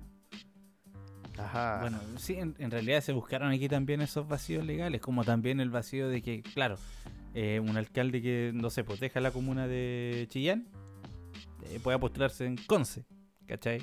[1.38, 1.80] Ajá.
[1.82, 5.68] Bueno, sí, en, en realidad se buscaron aquí también esos vacíos legales, como también el
[5.70, 6.76] vacío de que, claro,
[7.34, 10.66] eh, un alcalde que, no sé, pues deja la comuna de Chillán,
[11.70, 13.04] eh, pueda postularse en Conce,
[13.46, 13.80] ¿cachai?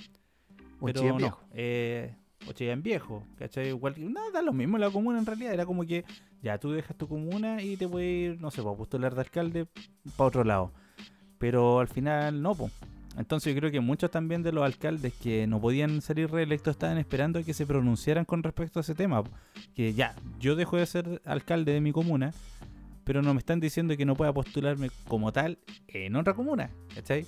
[0.79, 1.43] Un Pero Chillán no, viejo.
[1.53, 2.15] eh,
[2.47, 3.67] o Chillán viejo, ¿cachai?
[3.69, 6.03] Igual, no, da lo mismo la comuna en realidad, era como que
[6.43, 9.21] ya tú dejas tu comuna y te puedes ir, no sé, pues, a postular de
[9.21, 9.65] alcalde
[10.17, 10.71] para otro lado.
[11.39, 12.71] Pero al final no, pues.
[13.17, 16.97] Entonces yo creo que muchos también de los alcaldes que no podían salir reelectos estaban
[16.97, 19.23] esperando que se pronunciaran con respecto a ese tema.
[19.73, 22.33] Que ya, yo dejo de ser alcalde de mi comuna,
[23.05, 27.25] pero no me están diciendo que no pueda postularme como tal en otra comuna, ¿cachai?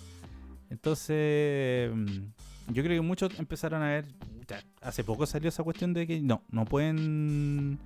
[0.69, 4.05] Entonces, mm, yo creo que muchos empezaron a ver,
[4.81, 7.79] hace poco salió esa cuestión de que no, no pueden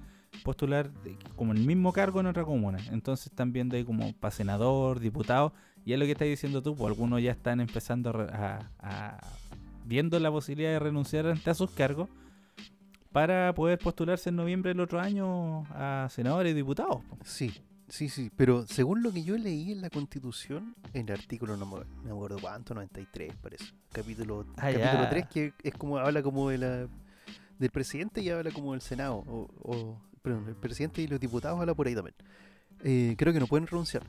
[0.43, 0.91] postular
[1.35, 2.79] como el mismo cargo en otra comuna.
[2.91, 5.53] Entonces están viendo ahí como para senador, diputado,
[5.85, 9.19] y es lo que estás diciendo tú, pues algunos ya están empezando a, a-
[9.85, 12.09] viendo la posibilidad de renunciar ante a sus cargos
[13.11, 17.03] para poder postularse en noviembre del otro año a senadores y diputados.
[17.05, 17.17] po.
[17.23, 17.51] Sí,
[17.87, 21.65] sí, sí, pero según lo que yo leí en la Constitución, en el artículo, no
[21.65, 25.09] me, no me acuerdo cuánto, 93 parece, capítulo, Ah, capítulo ya.
[25.09, 26.87] 3, que es como, habla como de la,
[27.57, 31.59] del presidente y habla como del Senado, o, o- perdón, el presidente y los diputados
[31.59, 32.15] habla por ahí también.
[32.83, 34.03] Eh, creo que no pueden renunciar.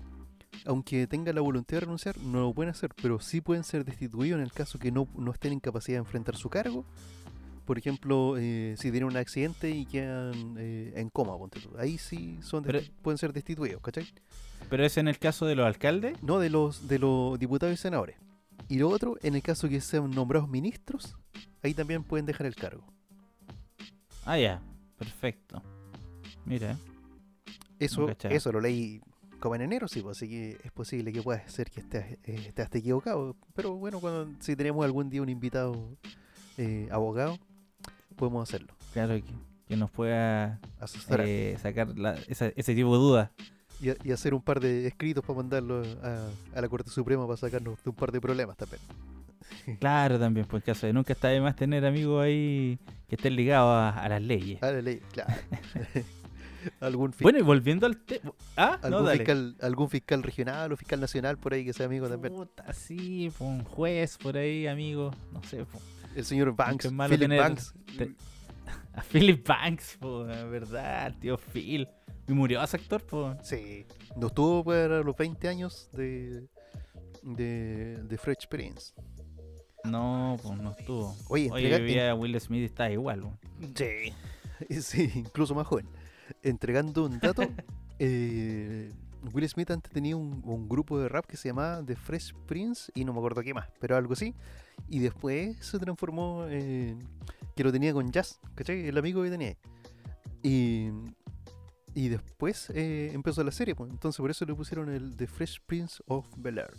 [0.66, 4.38] Aunque tengan la voluntad de renunciar, no lo pueden hacer, pero sí pueden ser destituidos
[4.38, 6.84] en el caso que no, no estén en capacidad de enfrentar su cargo.
[7.64, 11.32] Por ejemplo, eh, si tienen un accidente y quedan eh, en coma,
[11.78, 14.06] ahí sí son Pero- pueden ser destituidos, ¿cachai?
[14.68, 16.20] Pero es en el caso de los alcaldes.
[16.22, 18.16] No de los de los diputados y senadores.
[18.68, 21.16] Y lo otro, en el caso que sean nombrados ministros,
[21.62, 22.84] ahí también pueden dejar el cargo.
[24.26, 24.60] Ah, ya,
[24.98, 25.62] perfecto.
[26.50, 26.76] Mira,
[27.78, 29.00] Eso, eso lo leí
[29.38, 32.44] como en enero, sí, pues, así que es posible que pueda ser que estés, eh,
[32.48, 33.34] estés equivocado.
[33.54, 35.96] Pero bueno, cuando, si tenemos algún día un invitado
[36.58, 37.38] eh, abogado,
[38.16, 38.74] podemos hacerlo.
[38.92, 39.24] claro que,
[39.66, 40.60] que nos pueda
[41.20, 43.30] eh, sacar la- esa- ese tipo de dudas.
[43.80, 47.38] y, y hacer un par de escritos para mandarlo a, a la Corte Suprema para
[47.38, 48.82] sacarnos de un par de problemas también.
[49.80, 53.70] Claro, también, pues caso de nunca está de más tener amigos ahí que estén ligados
[53.72, 54.62] a, a las leyes.
[54.62, 55.32] A la ley, claro.
[56.80, 58.32] algún, Bueno, y volviendo al tema.
[58.56, 62.34] Ah, algún, fiscal, algún fiscal regional o fiscal nacional por ahí que sea amigo también.
[62.34, 65.10] Puta, sí, un juez por ahí, amigo.
[65.32, 65.78] No sé, po.
[66.14, 67.74] El señor Banks, es malo Philip tener- Banks.
[67.96, 68.14] te-
[68.94, 71.88] A Philip Banks, po, la verdad, tío Phil.
[72.28, 73.36] Y murió ese actor, po.
[73.42, 76.46] Sí, no estuvo para los 20 años de,
[77.22, 78.92] de, de Fresh Prince.
[79.84, 81.16] No, pues no estuvo.
[81.28, 83.24] Oye, entrega- vivía Will Smith y está igual.
[83.74, 84.12] Sí.
[84.82, 85.86] Sí, incluso más joven.
[86.42, 87.42] Entregando un dato,
[87.98, 88.92] eh,
[89.32, 92.90] Will Smith antes tenía un, un grupo de rap que se llamaba The Fresh Prince
[92.94, 94.34] y no me acuerdo qué más, pero algo así.
[94.88, 96.98] Y después se transformó en
[97.54, 98.86] que lo tenía con Jazz, ¿cachai?
[98.88, 99.56] El amigo que tenía.
[100.42, 100.88] Y,
[101.94, 103.90] y después eh, empezó la serie, pues.
[103.90, 106.72] entonces por eso le pusieron el The Fresh Prince of Bel Air.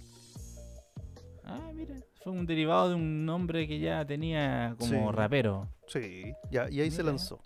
[1.43, 1.95] Ah, mira.
[2.23, 5.15] Fue un derivado de un nombre que ya tenía como Sí.
[5.15, 5.67] rapero.
[5.87, 7.39] Sí, ya, y ahí se lanzó.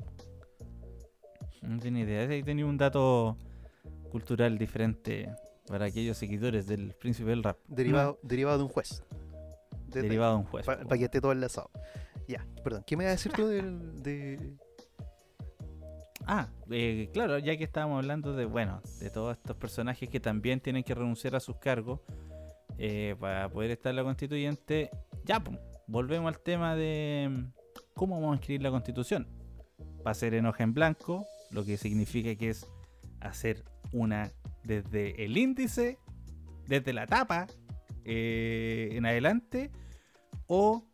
[1.67, 2.27] No tenía idea.
[2.29, 3.37] Ahí tenía un dato
[4.11, 5.29] cultural diferente
[5.67, 7.57] para aquellos seguidores del príncipe del rap.
[7.67, 9.03] Derivado, derivado de un juez.
[9.87, 10.65] De- de- Derivado de un juez.
[10.65, 10.89] Para po.
[10.95, 11.69] que esté todo enlazado.
[12.27, 12.83] Ya, perdón.
[12.87, 14.55] ¿Qué me vas a decir tú del, de.
[16.27, 20.59] Ah, eh, claro, ya que estábamos hablando de, bueno, de todos estos personajes que también
[20.59, 21.99] tienen que renunciar a sus cargos
[22.79, 24.89] eh, para poder estar en la constituyente,
[25.23, 25.43] ya,
[25.85, 27.43] volvemos al tema de mm,
[27.93, 29.27] cómo vamos a escribir la constitución.
[30.05, 32.67] Va a ser en hoja en blanco, lo que significa que es
[33.21, 33.63] hacer
[33.93, 34.29] una
[34.63, 35.97] desde el índice,
[36.67, 37.47] desde la tapa
[38.03, 39.71] eh, en adelante,
[40.47, 40.85] o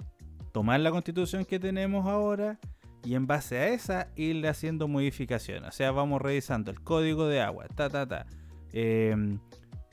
[0.54, 2.60] tomar la constitución que tenemos ahora
[3.04, 5.70] y en base a esa irle haciendo modificaciones.
[5.70, 8.28] O sea, vamos revisando el código de agua, ta, ta, ta.
[8.72, 9.16] Eh,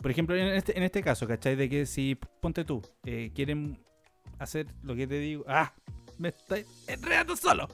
[0.02, 1.56] por ejemplo, en este, en este caso, ¿cachai?
[1.56, 3.82] De que si, ponte tú, eh, quieren
[4.38, 5.44] hacer lo que te digo.
[5.48, 5.72] ¡Ah!
[6.18, 7.68] Me estoy enredando solo.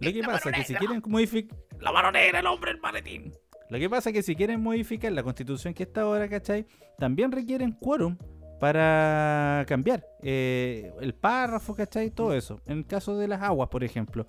[0.00, 1.56] Lo que pasa es que si quieren modificar.
[1.80, 3.32] La mano negra, el hombre, el maletín.
[3.68, 6.66] Lo que pasa es que si quieren modificar la constitución que está ahora, ¿cachai?
[6.98, 8.16] También requieren quórum
[8.60, 12.10] para cambiar eh, el párrafo, ¿cachai?
[12.10, 12.60] Todo eso.
[12.66, 14.26] En el caso de las aguas, por ejemplo,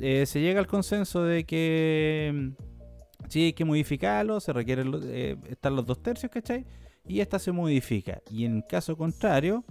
[0.00, 5.36] eh, se llega al consenso de que mm, sí hay que modificarlo, se requieren eh,
[5.48, 6.66] estar los dos tercios, ¿cachai?
[7.06, 8.22] Y esta se modifica.
[8.30, 9.64] Y en caso contrario,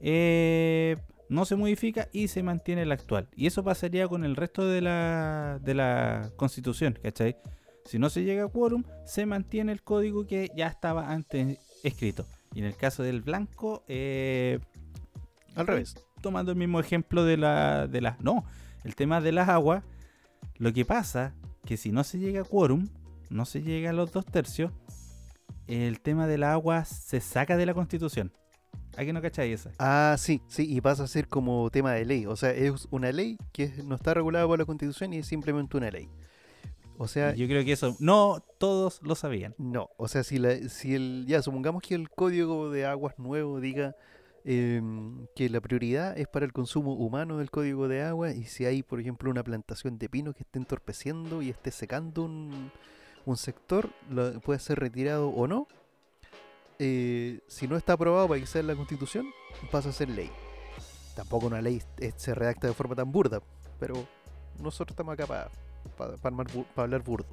[0.00, 0.96] eh,
[1.28, 3.28] no se modifica y se mantiene el actual.
[3.36, 7.36] Y eso pasaría con el resto de la, de la constitución, ¿cachai?
[7.84, 12.26] Si no se llega a quórum, se mantiene el código que ya estaba antes escrito.
[12.54, 14.58] Y en el caso del blanco, eh,
[15.54, 15.96] Al revés.
[16.20, 18.44] tomando el mismo ejemplo de la de las no
[18.84, 19.84] el tema de las aguas
[20.56, 22.88] lo que pasa que si no se llega a quórum
[23.30, 24.72] no se llega a los dos tercios
[25.66, 28.32] el tema de las aguas se saca de la constitución
[28.98, 29.70] ¿a que no cacháis esa?
[29.78, 32.26] Ah, sí, sí, y pasa a ser como tema de ley.
[32.26, 35.76] O sea, es una ley que no está regulada por la Constitución y es simplemente
[35.76, 36.08] una ley.
[37.00, 39.88] O sea, yo creo que eso no todos lo sabían no.
[39.98, 41.26] O sea, si, la, si el.
[41.28, 43.94] Ya, supongamos que el código de aguas nuevo diga
[44.44, 48.64] em, que la prioridad es para el consumo humano del código de agua y si
[48.64, 52.72] hay, por ejemplo, una plantación de pino que esté entorpeciendo y esté secando un,
[53.26, 55.68] un sector, lo- puede ser retirado o no.
[56.78, 59.26] Eh, si no está aprobado para que sea en la constitución,
[59.70, 60.30] pasa a ser ley.
[61.16, 61.82] Tampoco una ley
[62.16, 63.40] se redacta de forma tan burda,
[63.80, 64.06] pero
[64.58, 65.50] nosotros estamos acá para
[66.76, 67.26] hablar burdo.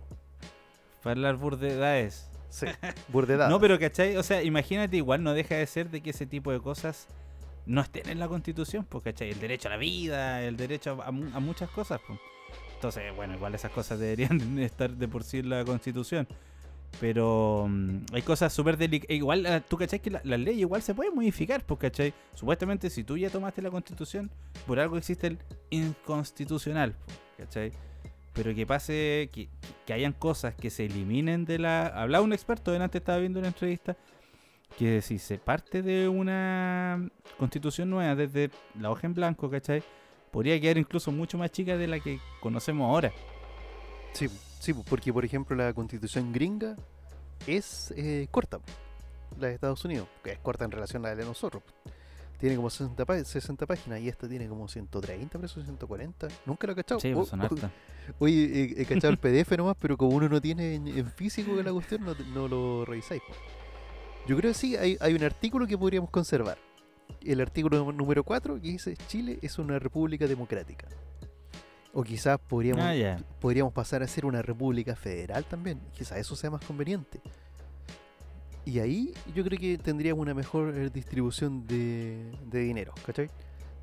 [1.03, 2.67] para hablar burdedades Sí,
[3.09, 3.49] burdedad.
[3.49, 4.15] no pero ¿cachai?
[4.17, 7.07] o sea imagínate igual no deja de ser de que ese tipo de cosas
[7.65, 9.31] no estén en la constitución pues ¿cachai?
[9.31, 12.17] el derecho a la vida el derecho a, a muchas cosas pues.
[12.75, 16.27] entonces bueno igual esas cosas deberían estar de por sí en la constitución
[16.99, 19.15] pero mm, hay cosas súper delicadas.
[19.15, 22.13] Igual, ah, tú cachai que la, ley igual se puede modificar, pues cachai.
[22.33, 24.29] Supuestamente, si tú ya tomaste la constitución,
[24.65, 27.71] por algo existe el inconstitucional, pues, cachai.
[28.33, 29.47] Pero que pase, que,
[29.85, 31.87] que hayan cosas que se eliminen de la.
[31.87, 33.95] Hablaba un experto, delante estaba viendo una entrevista,
[34.77, 39.83] que si se parte de una constitución nueva desde la hoja en blanco, cachai,
[40.31, 43.13] podría quedar incluso mucho más chica de la que conocemos ahora.
[44.11, 44.29] Sí,
[44.65, 46.75] sí, porque por ejemplo la constitución gringa
[47.47, 48.59] es eh, corta,
[49.39, 51.63] la de Estados Unidos, que es corta en relación a la de nosotros.
[52.39, 56.27] Tiene como 60, pá- 60 páginas y esta tiene como 130, pero 140.
[56.45, 56.99] Nunca lo he cachado.
[56.99, 57.71] Sí, O- pues son o- hartas.
[58.19, 58.43] Oye,
[58.77, 61.71] he, he cachado el PDF nomás, pero como uno no tiene en, en físico la
[61.71, 63.21] cuestión, no, lo revisáis.
[64.27, 66.57] Yo creo que sí, hay, hay un artículo que podríamos conservar.
[67.23, 70.87] El artículo nú- número 4 que dice Chile es una república democrática.
[71.97, 72.93] O quizás podríamos, Ah,
[73.39, 75.79] podríamos pasar a ser una república federal también.
[75.97, 77.21] Quizás eso sea más conveniente.
[78.65, 83.29] Y ahí yo creo que tendríamos una mejor eh, distribución de, de dinero, ¿cachai?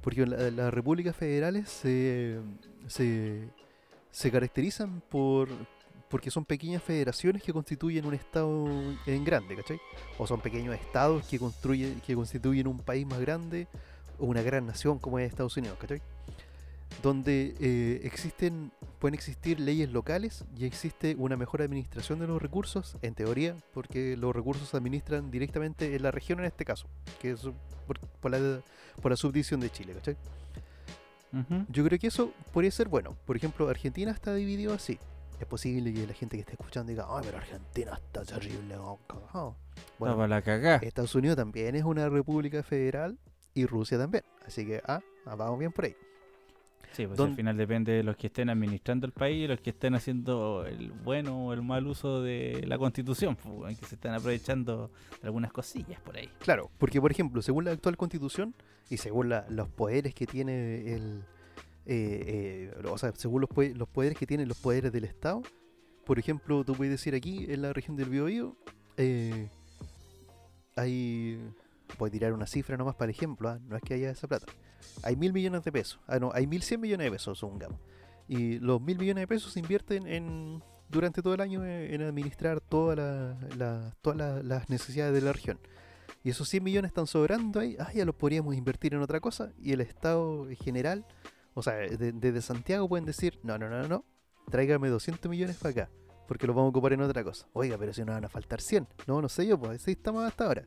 [0.02, 2.38] Porque la- las repúblicas federales se,
[2.86, 3.48] se,
[4.10, 5.48] se caracterizan por
[6.10, 8.66] porque son pequeñas federaciones que constituyen un estado
[9.06, 9.80] en grande, ¿cachai?
[10.18, 13.66] O son pequeños estados que construyen, que constituyen un país más grande
[14.18, 16.02] o una gran nación como es Estados Unidos, ¿cachai?
[17.00, 22.96] Donde eh, existen, pueden existir leyes locales y existe una mejor administración de los recursos,
[23.02, 26.86] en teoría, porque los recursos se administran directamente en la región en este caso,
[27.20, 27.40] que es
[27.86, 28.60] por, por la,
[29.00, 30.16] por la subdivisión de Chile, ¿cachai?
[31.32, 31.64] Ujú.
[31.70, 33.16] Yo creo que eso podría ser bueno.
[33.24, 34.98] Por ejemplo, Argentina está dividido así.
[35.40, 38.76] Es posible que la gente que esté escuchando diga, ay, pero Argentina está terrible.
[38.76, 39.56] oh, cagao".
[39.74, 40.76] Está Bueno, para la cagá.
[40.76, 43.18] Estados Unidos también es una república federal
[43.54, 44.24] y Rusia también.
[44.46, 45.96] Así que, ah, ah, vamos bien por ahí.
[46.92, 49.70] Sí, pues al final depende de los que estén administrando el país y los que
[49.70, 53.94] estén haciendo el bueno o el mal uso de la constitución, pues, weón, que se
[53.94, 56.28] están aprovechando de algunas cosillas por ahí.
[56.40, 58.54] Claro, porque por ejemplo, según la actual constitución
[58.90, 61.22] y según la- los poderes que tiene el...
[61.86, 63.50] eh, eh, o sea, según los,
[63.88, 65.40] poderes que tienen los poderes del Estado,
[66.04, 68.56] por ejemplo, tú puedes decir aquí en la región del Biobío,
[68.98, 69.48] eh,
[70.76, 71.38] hay...
[71.98, 74.26] Voy a tirar una cifra nomás para el ejemplo, ah, no es que haya esa
[74.26, 74.46] plata.
[75.02, 76.00] Hay mil millones de pesos.
[76.06, 77.78] Ah, no, hay mil cien millones de pesos, supongamos.
[78.28, 82.02] Y los mil millones de pesos se invierten en durante todo el año en, en
[82.02, 82.96] administrar todas
[83.56, 85.58] la- las necesidades de la región.
[86.24, 89.52] Y esos 100 millones están sobrando ahí, ah, ya los podríamos invertir en otra cosa.
[89.60, 91.04] Y el Estado en general,
[91.54, 94.04] o sea, de- desde Santiago pueden decir, no, no, no, no,
[94.50, 95.90] tráigame 200 millones para acá,
[96.28, 97.48] porque los vamos a ocupar en otra cosa.
[97.54, 98.86] Oiga, pero si nos van a faltar 100.
[99.06, 100.64] No, no sé yo, pues así estamos hasta ahora.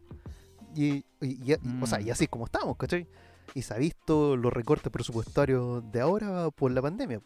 [0.75, 1.05] Y,
[1.81, 3.07] o sea, y así es como estamos, ¿cachai?
[3.53, 7.21] Y se ha visto los recortes presupuestarios de ahora por la pandemia.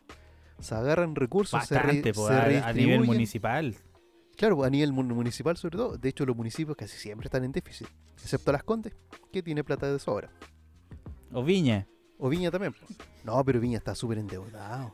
[0.60, 3.76] Se agarran recursos, se, Bastante, pues, se a, a nivel municipal.
[4.36, 5.98] Claro, a nivel mun- municipal sobre todo.
[5.98, 7.88] De hecho, los municipios casi siempre están en déficit.
[8.22, 8.94] Excepto Las Condes,
[9.32, 10.30] que tiene plata de sobra.
[11.32, 11.88] O Viña.
[12.22, 12.74] O Viña también.
[12.74, 12.86] po.
[13.24, 14.92] No, pero Viña está súper endeudado.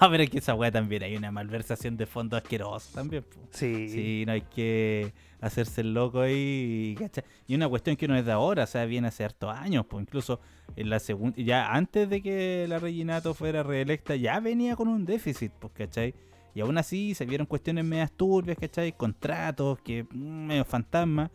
[0.00, 3.22] No, pero es que esa weá también hay una malversación de fondos asquerosa también.
[3.22, 3.38] pues.
[3.50, 3.88] Sí.
[3.90, 7.22] Sí, no hay que hacerse el loco ahí, ¿cachai?
[7.46, 10.02] Y una cuestión que no es de ahora, o sea, viene hace hartos años, pues
[10.02, 10.40] incluso
[10.74, 15.04] en la segunda, ya antes de que la Reginato fuera reelecta, ya venía con un
[15.04, 16.14] déficit, pues, ¿cachai?
[16.54, 18.92] Y aún así se vieron cuestiones medias turbias, ¿cachai?
[18.96, 21.30] Contratos, que mm, medio fantasma.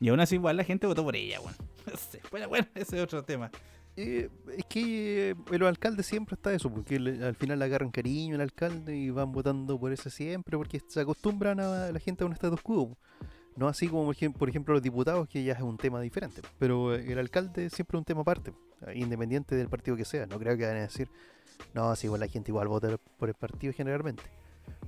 [0.00, 1.56] Y aún así igual la gente votó por ella, bueno.
[1.86, 3.50] No sé, Bueno, bueno, ese es otro tema.
[3.96, 8.34] Eh, es que eh, los alcaldes siempre está eso, porque al final le agarran cariño
[8.34, 12.26] al alcalde y van votando por ese siempre, porque se acostumbran a la gente a
[12.26, 12.96] un status quo.
[13.56, 16.42] No así como, por ejem- por ejemplo, los diputados, que ya es un tema diferente.
[16.58, 18.52] Pero eh, el alcalde siempre es un tema aparte,
[18.86, 20.26] eh, independiente del partido que sea.
[20.26, 21.08] No creo que van a decir,
[21.72, 24.24] no, si igual la gente igual vota por el partido generalmente.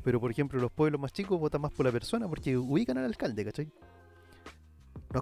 [0.03, 3.05] Pero, por ejemplo, los pueblos más chicos votan más por la persona porque ubican al
[3.05, 3.71] alcalde, ¿cachai?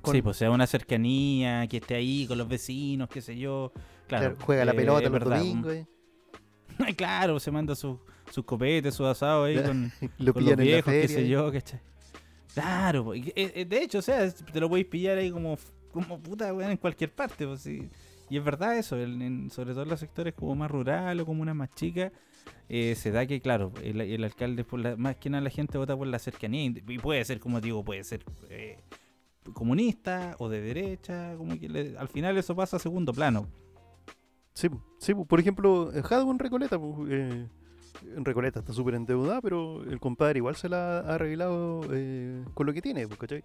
[0.02, 3.72] Con- Sí, pues sea una cercanía, que esté ahí con los vecinos, qué sé yo.
[4.06, 5.86] Claro, juega la eh, pelota los domingos, eh,
[6.96, 7.98] claro, se manda sus
[8.30, 11.80] sus copetes, sus asados ahí con, lo con los viejos, qué sé yo, ¿cachai?
[12.54, 15.58] Claro, y- eh, eh, de hecho, o sea, te lo podéis pillar ahí como,
[15.92, 17.88] como puta, weón, en cualquier parte, pues sí.
[18.30, 21.26] Y es verdad eso, en- en- sobre todo en los sectores como más rural o
[21.26, 22.10] como una más chica,
[22.68, 25.76] eh, se da que, claro, el, el alcalde, por la, más que nada la gente
[25.78, 28.78] vota por la cercanía, y y puede ser, como digo, puede ser eh,
[29.52, 33.46] comunista o de derecha, como que le- al final eso pasa a segundo plano.
[34.54, 36.78] Sí, sí, por ejemplo, Jadwe en Recoleta,
[37.08, 37.48] eh,
[38.16, 42.72] Recoleta está súper endeudada, pero el compadre igual se la ha arreglado eh, con lo
[42.72, 43.42] que tiene, ¿cachai?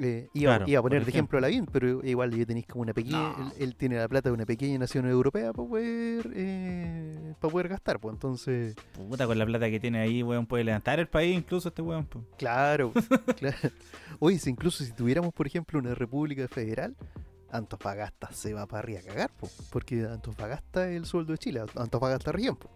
[0.00, 1.38] Eh, iba, Claro, iba a poner de ejemplo.
[1.38, 3.18] ejemplo a Lavín, pero igual ya tenéis como una pequeña.
[3.36, 3.46] No.
[3.48, 7.68] Él, él tiene la plata de una pequeña nación europea para poder, eh, para poder
[7.68, 8.74] gastar, pues entonces.
[8.92, 12.04] Puta, con la plata que tiene ahí, weón, puede levantar el país, incluso este weón.
[12.06, 12.22] po.
[12.38, 12.92] Claro,
[13.38, 13.56] claro.
[14.20, 16.94] Oye, si incluso si tuviéramos, por ejemplo, una república federal,
[17.50, 21.62] Antofagasta se va para arriba a cagar, po, porque Antofagasta es el sueldo de Chile,
[21.76, 22.68] Antofagasta región, po,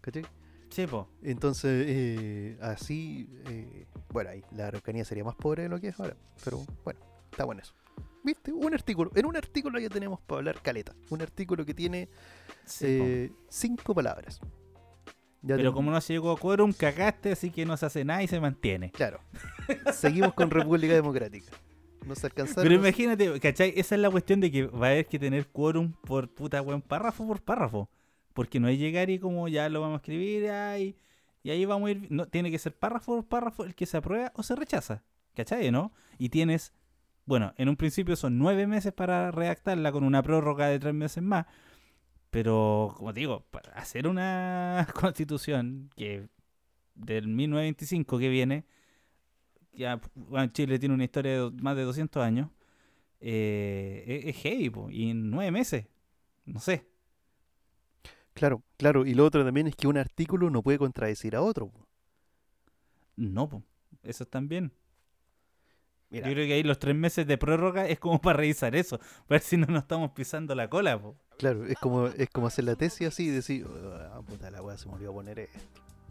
[0.00, 0.24] ¿cachai?
[0.70, 1.08] Sí, po.
[1.22, 6.00] Entonces, eh, así, eh, bueno, ahí la Araucanía sería más pobre de lo que es
[6.00, 7.00] ahora, pero bueno,
[7.30, 7.74] está bueno eso.
[8.22, 8.52] ¿Viste?
[8.52, 12.08] Un artículo, en un artículo ya tenemos para hablar caleta, un artículo que tiene
[12.64, 14.40] Sí, eh, cinco palabras.
[15.42, 18.22] Ya Pero como no se llegó a quórum, cagaste, así que no se hace nada
[18.22, 18.90] y se mantiene.
[18.92, 19.20] Claro,
[19.92, 21.50] seguimos con República Democrática.
[22.06, 22.62] Nos alcanzaron.
[22.62, 23.72] Pero imagínate, ¿cachai?
[23.76, 26.82] Esa es la cuestión de que va a haber que tener quórum por puta buen
[26.82, 27.88] párrafo por párrafo.
[28.40, 30.96] Porque no es llegar y como ya lo vamos a escribir ay,
[31.42, 32.06] y ahí vamos a ir.
[32.10, 35.04] No, tiene que ser párrafo por párrafo el que se aprueba o se rechaza.
[35.34, 35.70] ¿Cachai?
[35.70, 35.92] ¿No?
[36.16, 36.72] Y tienes,
[37.26, 41.22] bueno, en un principio son nueve meses para redactarla con una prórroga de tres meses
[41.22, 41.44] más.
[42.30, 46.26] Pero, como te digo, para hacer una constitución que
[46.94, 48.64] del 1925 que viene,
[49.86, 52.48] ah, bueno, Chile tiene una historia de más de 200 años,
[53.20, 55.88] eh, es, es heavy, po, y en nueve meses,
[56.46, 56.89] no sé.
[58.34, 59.04] Claro, claro.
[59.06, 61.68] Y lo otro también es que un artículo no puede contradecir a otro.
[61.68, 61.86] po.
[63.16, 63.62] No, po,
[64.02, 64.72] eso también.
[66.08, 68.98] Mira, Yo creo que ahí los tres meses de prórroga es como para revisar eso,
[68.98, 71.00] para ver si no nos estamos pisando la cola.
[71.00, 71.16] Po.
[71.38, 73.66] claro, es como, es como hacer la tesis así y decir,
[74.12, 75.58] ah, puta la weá se me olvidó poner esto.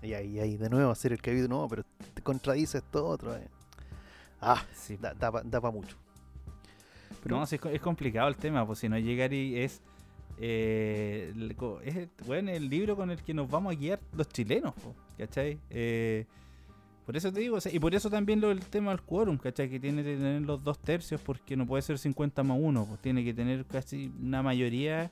[0.01, 3.35] Y ahí, ahí de nuevo hacer el cabido, no, pero te contradice esto otro.
[3.35, 3.47] eh.
[4.39, 5.97] Ah, Sí, da, da, pa- da pa' mucho.
[7.21, 9.81] Pero- no, es, es complicado el tema, pues si no llegar y es,
[10.41, 11.33] eh,
[11.83, 14.73] es bueno, el libro con el que nos vamos a guiar los chilenos,
[15.17, 15.59] ¿cachai?
[15.69, 16.25] Eh,
[17.05, 19.69] por eso te digo, y por eso también lo, el tema del quórum, ¿cachai?
[19.69, 23.01] Que tiene que tener los dos tercios porque no puede ser 50 más uno, pues
[23.01, 25.11] tiene que tener casi una mayoría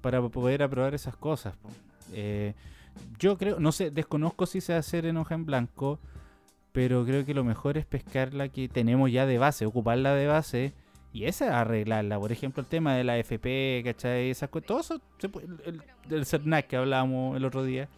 [0.00, 1.54] para poder aprobar esas cosas.
[2.12, 2.54] Eh,
[3.18, 5.98] yo creo, no sé, desconozco si se va a hacer en hoja en blanco,
[6.70, 10.26] pero creo que lo mejor es pescar la que tenemos ya de base, ocuparla de
[10.28, 10.74] base
[11.14, 12.18] y esa arreglarla.
[12.18, 14.28] Por ejemplo, el tema de la FP, ¿cachai?
[14.30, 17.88] Esas cosas, todo eso, se puede- el, el- del CERNAC que hablábamos el otro día,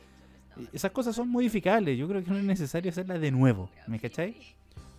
[0.72, 1.98] esas cosas son modificables.
[1.98, 4.36] Yo creo que no es necesario hacerlas de nuevo, ¿me cachai?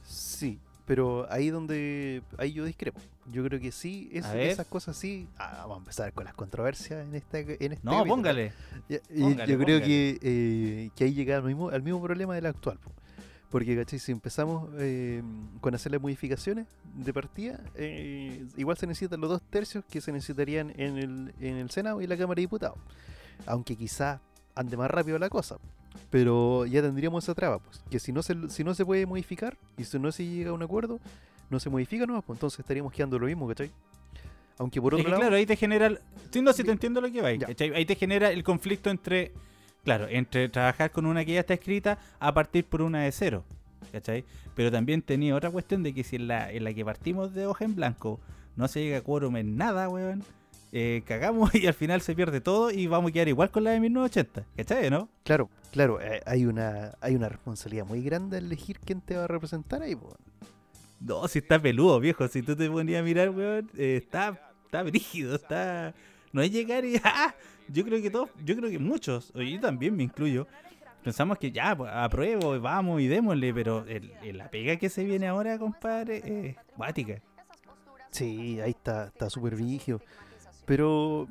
[0.03, 2.99] Sí, pero ahí donde ahí yo discrepo.
[3.32, 5.28] Yo creo que sí, es- esas cosas sí.
[5.38, 8.05] Ah, vamos a empezar con las controversias en esta en este No, capítulo.
[8.15, 8.53] póngale.
[8.89, 12.36] Ya, y Póngale, yo creo que, eh, que ahí llega al mismo, al mismo problema
[12.36, 12.78] del actual.
[12.80, 12.91] po.
[13.49, 13.99] Porque, ¿cachai?
[13.99, 15.21] Si empezamos eh,
[15.61, 20.11] con hacer las modificaciones de partida, eh, igual se necesitan los dos tercios que se
[20.11, 22.77] necesitarían en el, en el Senado y la Cámara de Diputados.
[23.45, 24.19] Aunque quizá
[24.53, 25.57] ande más rápido la cosa.
[26.09, 29.57] Pero ya tendríamos esa traba, pues, que si no se, si no se puede modificar
[29.77, 30.99] y si no se llega a un acuerdo,
[31.49, 33.71] no se modifica nomás, pues entonces estaríamos quedando lo mismo, ¿cachai?
[34.57, 35.21] Aunque por Es otro que lado...
[35.21, 35.91] claro, ahí te genera.
[36.31, 37.27] Sí, no, si te entiendo lo que va.
[37.29, 39.31] Ahí te genera el conflicto entre.
[39.88, 43.45] Claro, entre trabajar con una que ya está escrita a partir por una de cero.
[43.93, 44.25] ¿Cachai?
[44.53, 47.45] Pero también tenía otra cuestión de que si en la, en la que partimos de
[47.45, 48.19] hoja en blanco
[48.57, 50.25] no se llega a quórum en nada, weón,
[50.73, 53.71] eh, cagamos y al final se pierde todo y vamos a quedar igual con la
[53.71, 54.45] de 1980.
[54.57, 55.07] ¿Cachai, no?
[55.23, 59.23] Claro, claro, eh, hay una hay una responsabilidad muy grande al elegir quién te va
[59.23, 60.17] a representar ahí, po.
[60.99, 62.27] No, si está peludo, viejo.
[62.27, 65.93] Si tú te ponías a mirar, weón, eh, está, está brígido, está.
[66.33, 66.99] No es llegar y.
[67.05, 67.33] ¡ah!
[67.70, 70.47] Yo creo que todos, yo creo que muchos, y yo también me incluyo,
[71.03, 75.28] pensamos que ya, pues, apruebo, vamos y démosle, pero el, la pega que se viene
[75.28, 77.22] ahora, compadre, es guática.
[78.11, 80.01] Sí, ahí está, está súper vigio.
[80.65, 81.28] Pero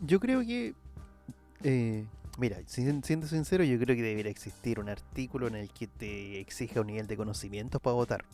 [0.00, 0.74] yo creo que,
[1.62, 2.06] eh,
[2.38, 6.80] mira, siendo sincero, yo creo que debería existir un artículo en el que te exija
[6.80, 8.24] un nivel de conocimientos para votar.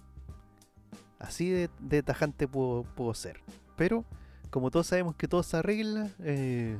[1.18, 3.40] Así de, de tajante puedo, puedo ser.
[3.76, 4.04] Pero,
[4.50, 6.76] como todos sabemos que todo se arregla, eh,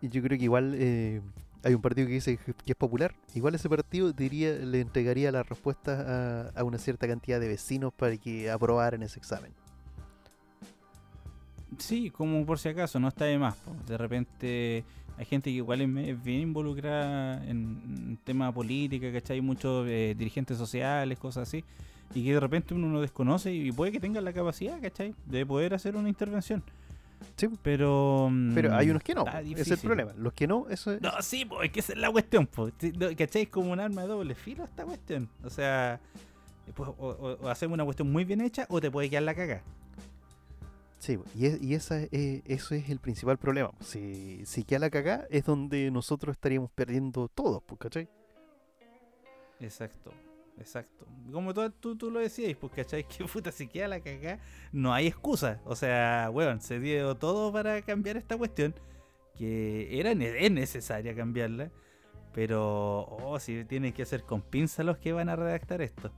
[0.00, 1.20] y yo creo que igual eh,
[1.66, 3.14] hay un partido que dice que es popular.
[3.34, 8.16] Igual ese partido diría, le entregaría las respuestas a, una cierta cantidad de vecinos para
[8.16, 9.52] que aprobaran ese examen.
[11.78, 13.56] Sí, como por si acaso, no está de más.
[13.86, 14.84] De repente
[15.18, 19.40] hay gente que igual es, bien involucrada en, tema política, ¿cachai?
[19.40, 21.64] Muchos eh, dirigentes sociales, cosas así.
[22.14, 25.14] Y que de repente uno no desconoce y puede que tenga la capacidad, ¿cachai?
[25.26, 26.62] De poder hacer una intervención.
[27.36, 27.48] Sí.
[27.62, 28.30] Pero...
[28.54, 30.12] Pero hay mm, unos que no, es el problema.
[30.16, 31.00] Los que no, eso es...
[31.02, 32.70] No, sí, pues es que esa es la cuestión, po.
[33.16, 33.42] ¿cachai?
[33.42, 35.28] Es como un arma de doble filo esta cuestión.
[35.44, 36.00] O sea,
[36.74, 39.34] pues, o, o- o hacemos una cuestión muy bien hecha o te puede quedar la
[39.34, 39.62] caga.
[40.98, 43.70] Sí, y, es- y esa es- eso es el principal problema.
[43.80, 48.08] Si, si queda la cagá, es donde nosotros estaríamos perdiendo todo, pues, ¿cachai?
[49.60, 50.10] Exacto,
[50.58, 51.06] exacto.
[51.32, 53.04] Como tú, tú, tú lo decías, pues, ¿cachai?
[53.08, 54.40] Que puta, si queda la cagada,
[54.72, 55.60] no hay excusa.
[55.64, 58.74] O sea, weón, se dio todo para cambiar esta cuestión,
[59.36, 61.70] que era es necesaria cambiarla,
[62.32, 66.12] pero, oh, si tienen que hacer con pinza los que van a redactar esto.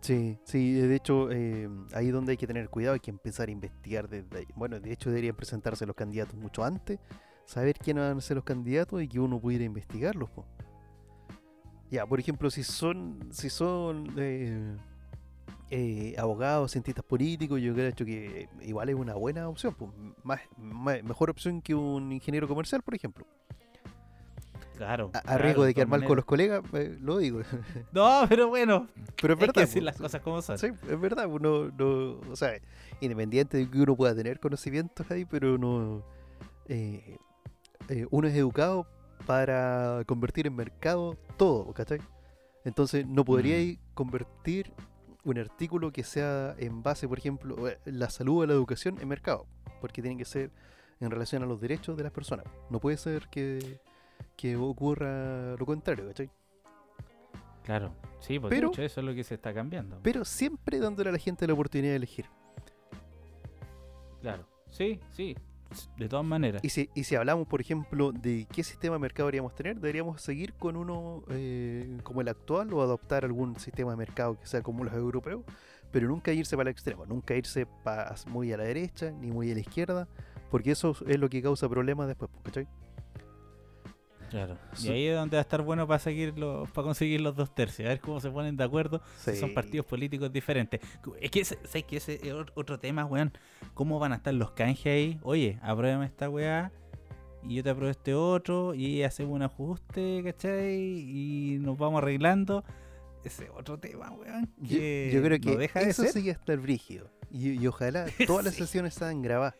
[0.00, 3.52] Sí, sí, de hecho, eh, ahí donde hay que tener cuidado, hay que empezar a
[3.52, 4.46] investigar desde ahí.
[4.56, 6.98] Bueno, de hecho deberían presentarse los candidatos mucho antes,
[7.44, 10.28] saber quiénes van a ser los candidatos y que uno pudiera investigarlos.
[10.30, 10.44] po.
[11.92, 14.76] Ya, por ejemplo, si son, si son eh,
[15.70, 19.92] eh, abogados, cientistas políticos, yo creo que igual es una buena opción, po.
[20.24, 23.26] Más, más- mejor opción que un ingeniero comercial, por ejemplo.
[24.78, 25.10] Claro.
[25.12, 27.42] A, a claro, riesgo de quedar mal con los colegas, eh, lo digo.
[27.92, 28.88] No, pero bueno,
[29.20, 29.52] Pero es hay verdad.
[29.52, 29.84] que decir po.
[29.84, 30.56] las cosas como son.
[30.56, 32.54] Sí, es verdad, uno no, o sea,
[33.02, 36.02] independiente de que uno pueda tener conocimientos ahí, pero no,
[38.10, 38.86] uno es educado
[39.26, 42.00] para convertir en mercado todo, ¿cachai?
[42.64, 43.78] Entonces no podría Mm.
[43.94, 44.72] convertir
[45.24, 49.08] un artículo que sea en base, por ejemplo, eh, la salud o la educación en
[49.08, 49.46] mercado,
[49.80, 50.50] porque tiene que ser
[51.00, 52.46] en relación a los derechos de las personas.
[52.70, 53.80] No puede ser que,
[54.36, 56.30] que ocurra lo contrario, ¿cachai?
[57.64, 60.00] Claro, sí, porque Pero- eso es lo que se está cambiando.
[60.02, 62.26] pero siempre dándole a la gente la oportunidad de elegir.
[64.20, 65.36] Claro, sí, sí,
[65.96, 66.62] de todas maneras.
[66.64, 70.20] Y si, y si hablamos, por ejemplo, de qué sistema de mercado deberíamos tener, deberíamos
[70.22, 74.62] seguir con uno eh, como el actual o adoptar algún sistema de mercado que sea
[74.62, 75.42] como los europeos,
[75.90, 79.50] pero nunca irse para el extremo, nunca irse pa- muy a la derecha ni muy
[79.50, 80.08] a la izquierda,
[80.50, 82.66] porque eso es lo que causa problemas después, ¿cachai?
[84.32, 84.56] Claro.
[84.82, 87.54] Y ahí es donde va a estar bueno para seguir los, para conseguir los dos
[87.54, 90.80] tercios, a ver cómo se ponen de acuerdo si son partidos políticos diferentes.
[91.20, 93.32] Es que ese, ¿sabes que ese es ot- otro tema, weón.
[93.74, 95.18] ¿Cómo van a estar los canjes ahí?
[95.22, 96.72] Oye, apruébame esta weá
[97.44, 100.76] y yo te apruebo este otro y hacemos un ajuste, ¿cachai?
[100.80, 102.64] Y nos vamos arreglando.
[103.24, 104.50] Ese otro tema, weón.
[104.58, 106.12] Yo, Que yo creo no que de eso ser.
[106.12, 107.10] sí que estar brígido.
[107.30, 109.54] Y, y ojalá todas las sesiones sean grabadas.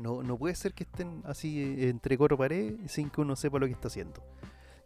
[0.00, 3.66] No, no puede ser que estén así entre cuatro paredes sin que uno sepa lo
[3.66, 4.22] que está haciendo.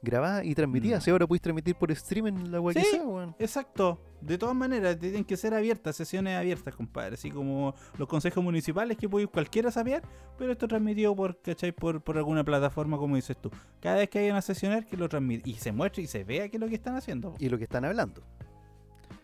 [0.02, 1.00] Grabadas y transmitidas.
[1.00, 1.04] Mm.
[1.04, 2.86] Si ahora puedes transmitir por streaming la weá que Sí.
[2.90, 3.34] sea.
[3.38, 3.98] Exacto.
[4.20, 7.14] De todas maneras, tienen que ser abiertas, sesiones abiertas, compadre.
[7.14, 10.02] Así como los consejos municipales que puede ir cualquiera saber,
[10.36, 11.72] pero esto transmitido por, ¿cachai?
[11.72, 13.50] Por, por alguna plataforma, como dices tú.
[13.80, 15.48] Cada vez que haya una sesionar, que lo transmite.
[15.48, 17.34] Y se muestre y se vea qué es lo que están haciendo.
[17.38, 18.22] Y lo que están hablando.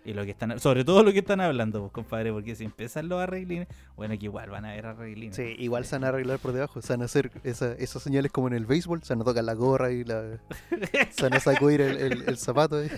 [0.03, 3.09] Y lo que están, sobre todo lo que están hablando, pues, compadre, porque si empiezan
[3.11, 5.37] los arreglines, bueno, que igual van a haber arreglines.
[5.37, 6.81] Sí, igual se van a arreglar por debajo.
[6.81, 9.03] Se van a hacer esa- esas señales como en el béisbol.
[9.03, 10.39] Se van a tocar la gorra y la,
[11.11, 12.83] se van a sacudir el, el- el zapato.
[12.83, 12.91] eh.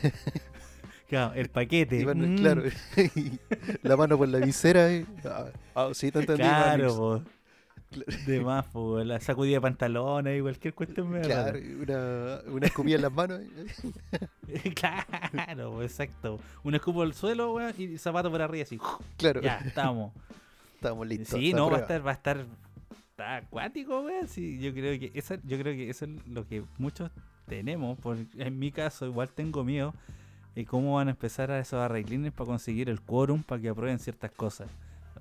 [1.09, 2.01] Claro, el paquete.
[2.01, 2.63] Y mm, Claro.
[3.83, 4.91] la mano por la visera.
[4.93, 5.05] eh.
[5.25, 6.43] Ah, ah, sí, te entendí.
[6.43, 7.23] Claro.
[8.27, 12.97] De más, po, la sacudida de pantalones y cualquier cuestión me Claro, una, una escupida
[12.97, 13.41] en las manos.
[14.49, 14.73] eh.
[14.75, 16.41] claro, exacto.
[16.65, 18.79] Un escupo al suelo, weón, y zapato por arriba así.
[19.17, 20.13] Claro, Ya, estamos.
[20.75, 21.39] estamos listos.
[21.39, 21.95] Sí, no, va a prueba.
[21.97, 22.47] estar, va a estar
[23.11, 24.29] está acuático, weón.
[24.29, 27.11] Sí, yo creo que eso, yo creo que eso es lo que muchos
[27.47, 27.99] tenemos.
[27.99, 29.95] Por, en mi caso, igual tengo miedo.
[30.55, 33.99] Y cómo van a empezar a esos arreglines para conseguir el quórum para que aprueben
[33.99, 34.69] ciertas cosas.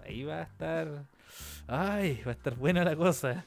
[0.06, 1.06] Ahí va a estar.
[1.68, 3.46] Ay, va a estar buena la cosa.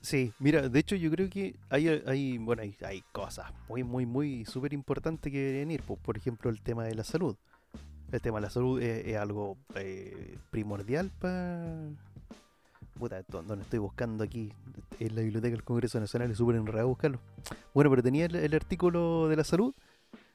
[0.00, 4.44] Sí, mira, de hecho yo creo que hay, hay bueno, hay, cosas muy, muy, muy
[4.44, 5.82] súper importantes que deberían ir.
[5.82, 7.36] Por, por ejemplo, el tema de la salud.
[8.10, 11.88] El tema de la salud es, algo eh, primordial para...
[12.98, 14.52] Puta, donde estoy buscando aquí
[15.00, 17.18] en la biblioteca del Congreso Nacional es súper enredado buscarlo.
[17.72, 19.74] Bueno, pero tenía el, el artículo de la salud,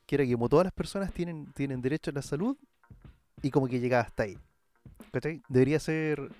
[0.05, 2.57] que era que como todas las personas tienen, tienen derecho a la salud,
[3.41, 4.37] y como que llegaba hasta ahí.
[5.11, 5.41] ¿Cachai?
[5.47, 6.31] Debería ser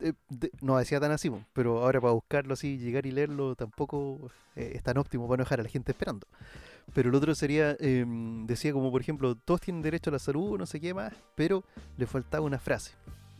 [0.00, 4.30] eh, de- no decía tan así, pero ahora para buscarlo así, llegar y leerlo tampoco
[4.56, 6.26] eh, es tan óptimo para no dejar a la gente esperando.
[6.94, 10.58] Pero el otro sería, em, decía como por ejemplo, todos tienen derecho a la salud,
[10.58, 11.64] no sé qué más, pero
[11.96, 12.92] le faltaba una frase,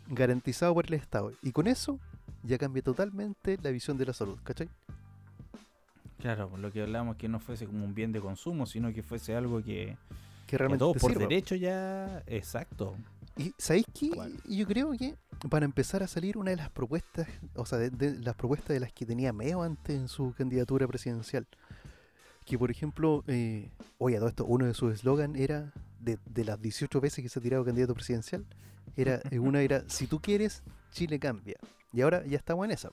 [0.08, 1.32] garantizado por el Estado.
[1.42, 1.98] Y con eso
[2.42, 4.68] ya cambia totalmente la visión de la salud, ¿cachai?
[6.20, 9.02] Claro, por lo que hablamos que no fuese como un bien de consumo, sino que
[9.02, 9.96] fuese algo que, Que
[10.46, 11.26] que realmente todos te por sirva.
[11.28, 12.22] derecho ya.
[12.26, 12.96] Exacto.
[13.36, 13.86] Y ¿sabéis?
[14.14, 14.40] ¿Cuál?
[14.48, 15.16] Yo creo que
[15.50, 18.80] para empezar a salir una de las propuestas, o sea, de, de las propuestas de
[18.80, 21.46] las que tenía Meo antes en su candidatura presidencial,
[22.44, 26.60] que por ejemplo, eh, oye, todo esto, uno de sus eslogan era, de, de las
[26.60, 28.44] 18 veces que se ha tirado candidato presidencial,
[28.96, 30.62] era, eh, una era, si tú quieres,
[30.92, 31.56] Chile cambia.
[31.92, 32.90] Y ahora ya estamos en esa.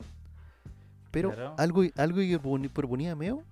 [1.11, 1.55] Pero Claro.
[1.57, 2.39] algo, algo que
[2.69, 3.43] proponía Meo,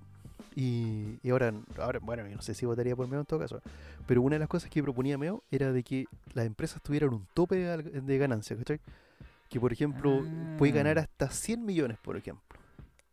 [0.59, 3.61] y, y ahora, ahora, bueno, no sé si votaría por Meo en todo caso,
[4.07, 7.25] pero una de las cosas que proponía Meo era de que las empresas tuvieran un
[7.33, 8.79] tope de, de ganancia, ¿cachai?
[9.49, 10.21] Que por ejemplo,
[10.57, 11.01] puede ganar Ah.
[11.01, 12.43] hasta 100 millones, por ejemplo.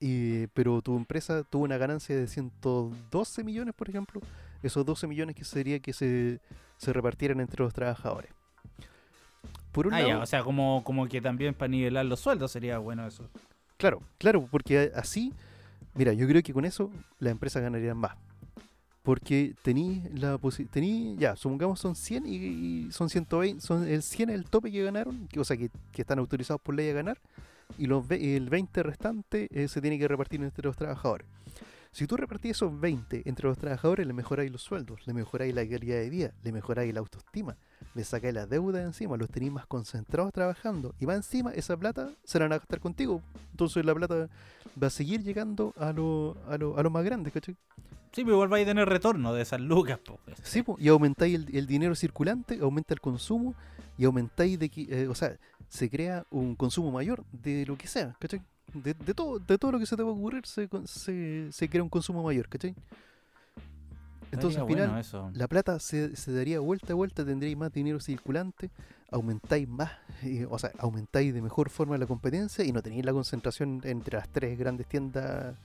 [0.00, 4.20] Y, pero tu empresa tuvo una ganancia de 112 millones, por ejemplo.
[4.62, 6.40] Esos 12 millones que sería que se,
[6.76, 8.30] se repartieran entre los trabajadores.
[9.72, 12.50] Por un Ah, lado, ya, o sea, como, como que también para nivelar los sueldos
[12.52, 13.28] sería bueno eso.
[13.78, 15.32] Claro, claro, porque así,
[15.96, 18.16] mira, yo creo que con eso las empresas ganarían más.
[19.02, 20.36] Porque tení la
[20.72, 24.72] tení, ya, supongamos son 100 y, y son 120, son el 100 es el tope
[24.72, 27.18] que ganaron, que- o sea, que, que están autorizados por ley a ganar,
[27.78, 31.26] y los el 20 restante eh, se tiene que repartir entre los trabajadores.
[31.96, 35.66] Si tú repartís esos 20 entre los trabajadores, le mejoráis los sueldos, le mejoráis la
[35.66, 37.56] calidad de vida, le mejoráis la autoestima,
[37.94, 41.74] le sacáis la deuda de encima, los tenéis más concentrados trabajando, y va encima, esa
[41.74, 43.22] plata se la van a gastar contigo.
[43.52, 44.28] Entonces la plata
[44.82, 47.56] va a seguir llegando a los a lo, a lo más grandes, ¿cachai?
[48.12, 50.20] Sí, pero igual vais a tener retorno de esas lucas, po.
[50.42, 53.54] Sí, po, y aumentáis el, el dinero circulante, aumenta el consumo,
[53.96, 55.38] y aumentáis de que, eh, o sea,
[55.70, 58.42] se crea un consumo mayor de lo que sea, ¿cachai?
[58.82, 61.68] De, de todo, de todo lo que se te va a ocurrir se, se, se
[61.68, 62.74] crea un consumo mayor, ¿cachai?
[64.32, 68.00] Entonces al final bueno la plata se, se daría vuelta a vuelta, tendríais más dinero
[68.00, 68.70] circulante,
[69.10, 73.12] aumentáis más, eh, o sea, aumentáis de mejor forma la competencia y no tenéis la
[73.12, 75.56] concentración entre las tres grandes tiendas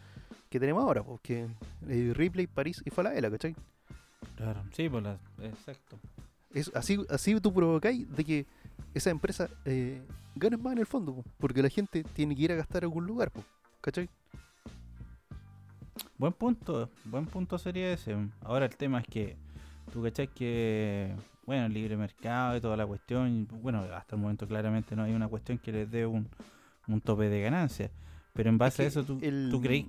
[0.50, 1.48] que tenemos ahora, porque
[1.88, 3.56] eh, Ripley, París y Falabella, ¿cachai?
[4.38, 5.98] Claro, sí, pues la- exacto.
[6.54, 8.46] Es, así, así tú provocáis de que
[8.94, 10.02] esa empresa eh,
[10.60, 13.06] más en el fondo, po, porque la gente tiene que ir a gastar a algún
[13.06, 13.44] lugar, po,
[13.82, 14.10] ¿cachai?
[16.18, 18.16] Buen punto, buen punto sería ese.
[18.42, 19.36] Ahora el tema es que
[19.92, 21.14] tú cachai que,
[21.46, 25.14] bueno, el libre mercado y toda la cuestión, bueno, hasta el momento claramente no hay
[25.14, 26.28] una cuestión que les dé un,
[26.88, 27.92] un tope de ganancias.
[28.34, 29.88] Pero en base a Es que eso, tú, el- tú creí,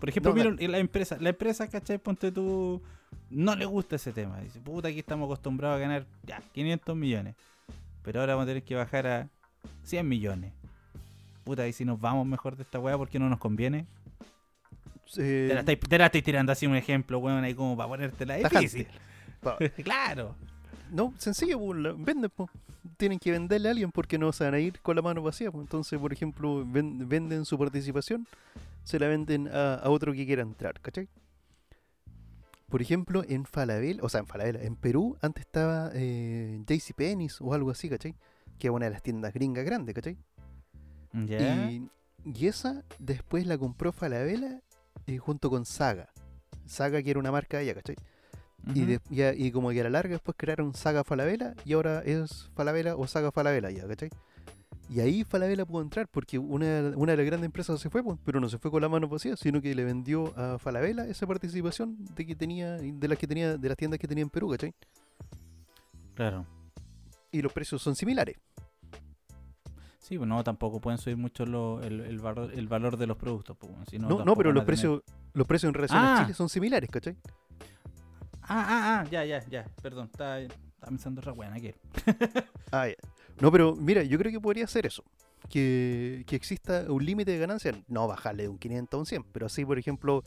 [0.00, 1.98] por ejemplo, No, mira, la empresa, la empresa, ¿cachai?
[1.98, 2.82] Ponte tú,
[3.30, 4.40] no le gusta ese tema.
[4.40, 7.36] Dice, puta, aquí estamos acostumbrados a ganar ya 500 millones.
[8.06, 9.28] Pero ahora vamos a tener que bajar a
[9.82, 10.52] 100 millones.
[11.44, 13.84] Puta, y si nos vamos mejor de esta weá porque no nos conviene.
[15.18, 17.88] Eh, Te la, estáis, te la estáis tirando así un ejemplo, weón, ahí como para
[17.88, 18.86] ponértela difícil.
[19.84, 20.34] Claro.
[20.90, 22.48] No, sencillo, la- venden, po.
[22.96, 25.50] tienen que venderle a alguien porque no se van a ir con la mano vacía.
[25.52, 28.26] Entonces, por ejemplo, ven- venden su participación,
[28.84, 31.08] se la venden a, a otro que quiera entrar, ¿cachai?
[32.68, 37.54] Por ejemplo, en Falabella, o sea, en Falabella, en Perú, antes estaba eh, JCPenney's o
[37.54, 38.14] algo así, ¿cachai?
[38.58, 40.16] Que es una de las tiendas gringas grandes, ¿cachai?
[41.12, 41.70] Ya.
[41.70, 41.88] Y,
[42.24, 44.62] y esa después la compró Falabella
[45.06, 46.10] eh, junto con Saga.
[46.66, 47.96] Saga que era una marca de allá, ¿cachai?
[48.74, 51.74] Y, de- y a- y como que a la larga después crearon Saga Falabella y
[51.74, 54.10] ahora es Falabella o Saga Falabella ya, ¿cachai?
[54.88, 58.18] Y ahí Falabella pudo entrar porque una, una de las grandes empresas se fue, pues,
[58.24, 61.26] pero no se fue con la mano vacía, sino que le vendió a Falabella esa
[61.26, 64.48] participación de que tenía, de las que tenía, de las tiendas que tenía en Perú,
[64.50, 64.72] ¿cachai?
[66.14, 66.46] Claro.
[67.32, 68.36] Y los precios son similares.
[69.98, 73.16] Sí, pues no, tampoco pueden subir mucho lo- el, el valor, el valor de los
[73.16, 73.56] productos.
[73.58, 75.02] Pues, bueno, si no, No, pero los tener- precios,
[75.34, 76.18] los precios en relación Ah.
[76.18, 77.16] a Chile son similares, ¿cachai?
[78.42, 79.64] Ah, ah, ah, ya, ya, ya.
[79.82, 81.74] Perdón, estaba, estaba pensando otra buena que
[82.70, 82.94] Ah, ya.
[83.40, 85.04] No, pero mira, yo creo que podría ser eso.
[85.50, 89.24] Que, que exista un límite de ganancia, no bajarle de un 500 a un 100,
[89.32, 90.24] pero así, por ejemplo,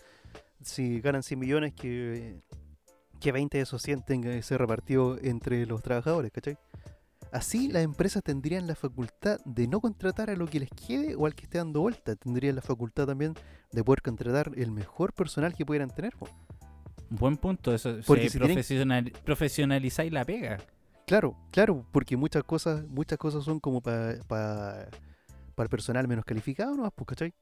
[0.61, 2.39] si ganan 100 millones, que,
[3.19, 6.57] que 20 de esos 100 tengan que ser repartido entre los trabajadores, ¿cachai?
[7.31, 11.25] Así las empresas tendrían la facultad de no contratar a lo que les quede o
[11.25, 12.15] al que esté dando vuelta.
[12.15, 13.35] Tendrían la facultad también
[13.71, 16.15] de poder contratar el mejor personal que pudieran tener.
[16.17, 16.27] po.
[17.09, 17.97] Buen punto, eso.
[18.07, 20.57] Porque si tienen- profesionalizáis la pega.
[21.09, 24.87] Claro, claro, porque muchas cosas, muchas cosas son como para para
[25.57, 26.91] el personal menos calificado, ¿no?
[26.91, 27.33] Pues, ¿cachai?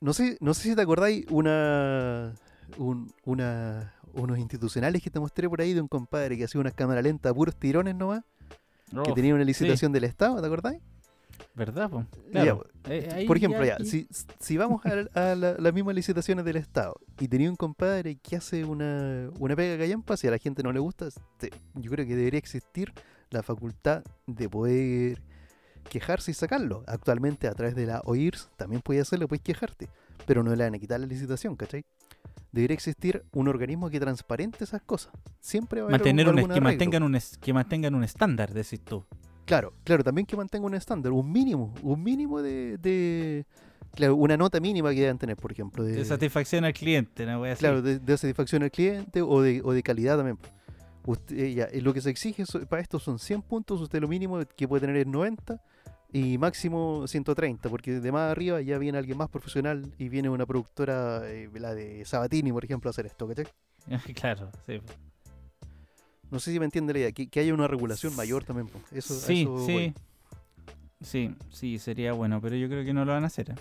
[0.00, 2.32] No sé, no sé si te acordáis una,
[2.78, 6.72] un- una unos institucionales que te mostré por ahí de un compadre que hacía unas
[6.72, 8.22] cámaras lentas, puros tirones nomás,
[9.02, 10.80] que Uf, tenía una licitación del Estado, ¿te acordáis?
[11.54, 11.88] ¿Verdad?
[11.90, 12.06] po?
[12.32, 12.66] Ya, Claro.
[12.88, 14.06] Eh, ahí Por ejemplo, ya, si,
[14.38, 18.36] si vamos a, a la- las mismas licitaciones del Estado y tenía un compadre que
[18.36, 21.08] hace una, una pega callampa, si a la gente no le gusta,
[21.38, 22.92] te- yo creo que debería existir
[23.30, 25.22] la facultad de poder
[25.88, 26.84] quejarse y sacarlo.
[26.86, 29.88] Actualmente a través de la OIRS también puedes hacerlo, puedes quejarte,
[30.26, 31.84] pero no le van a quitar la licitación, ¿cachai?
[32.52, 35.12] Debería existir un organismo que transparente esas cosas.
[35.40, 38.80] Siempre va a haber mantener un, algún que, mantengan un, que mantengan un estándar, decís
[38.80, 39.04] tú.
[39.46, 43.46] Claro, claro, también que mantenga un estándar, un mínimo, un mínimo de, de-
[43.94, 47.38] claro, una nota mínima que deban tener, por ejemplo, de, De satisfacción al cliente, ¿no?
[47.38, 50.36] Voy a claro, de, de satisfacción al cliente o de, o de calidad también.
[51.06, 54.40] Usted, ya, eh, lo que se exige para esto son 100 puntos, usted lo mínimo
[54.56, 55.62] que puede tener es 90
[56.12, 60.44] y máximo 130, porque de más arriba ya viene alguien más profesional y viene una
[60.44, 63.46] productora, eh, la de Sabatini, por ejemplo, a hacer esto, ¿cachai?
[64.16, 64.80] claro, sí.
[66.30, 68.68] No sé si me entiende la idea, que, que haya una regulación mayor también.
[68.92, 69.94] Eso, sí, eso sí.
[71.02, 73.50] Sí, sí, sería bueno, pero yo creo que no lo van a hacer.
[73.50, 73.54] ¿eh?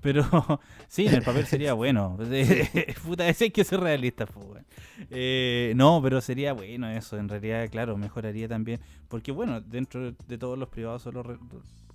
[0.00, 0.24] Pero
[0.88, 2.18] sí, en el papel sería bueno.
[3.06, 4.26] Puta, ese hay que ser realista.
[4.26, 4.64] pues.
[5.10, 7.16] Eh, no, pero sería bueno eso.
[7.16, 8.80] En realidad, claro, mejoraría también.
[9.08, 11.38] Porque, bueno, dentro de todos los privados, solo re-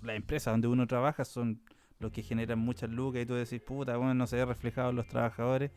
[0.01, 1.61] las empresas donde uno trabaja son
[1.99, 4.95] los que generan muchas lucas y tú decís, puta, bueno, no se ve reflejado en
[4.95, 5.71] los trabajadores.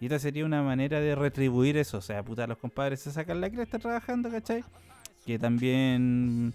[0.00, 1.98] Y esta sería una manera de retribuir eso.
[1.98, 4.64] O sea, puta, los compadres se sacan la cresta trabajando, ¿cachai?
[5.26, 6.54] Que también,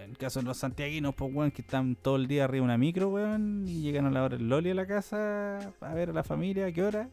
[0.00, 2.64] en el caso de los santiaguinos, pues, weón, que están todo el día arriba de
[2.64, 6.10] una micro, weón, y llegan a la hora del loli a la casa a ver
[6.10, 7.08] a la familia, ¿a qué hora?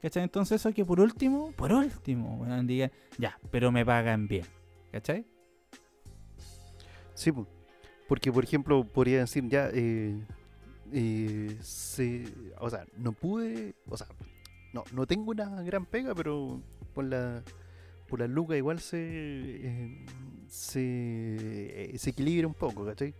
[0.00, 0.22] ¿Cachai?
[0.22, 4.46] Entonces eso que por último, por último, weón, digan, ya, pero me pagan bien.
[4.92, 5.26] ¿Cachai?
[7.14, 7.46] Sí, po.
[8.06, 10.16] porque por ejemplo podría decir ya, eh,
[10.92, 11.58] eh,
[12.58, 14.06] o sea, no pude, o sea,
[14.78, 16.60] no, no tengo una gran pega, pero
[16.94, 17.42] por la,
[18.08, 20.06] por la lucas igual se, eh,
[20.48, 23.14] se, eh, se equilibra un poco, ¿cachai?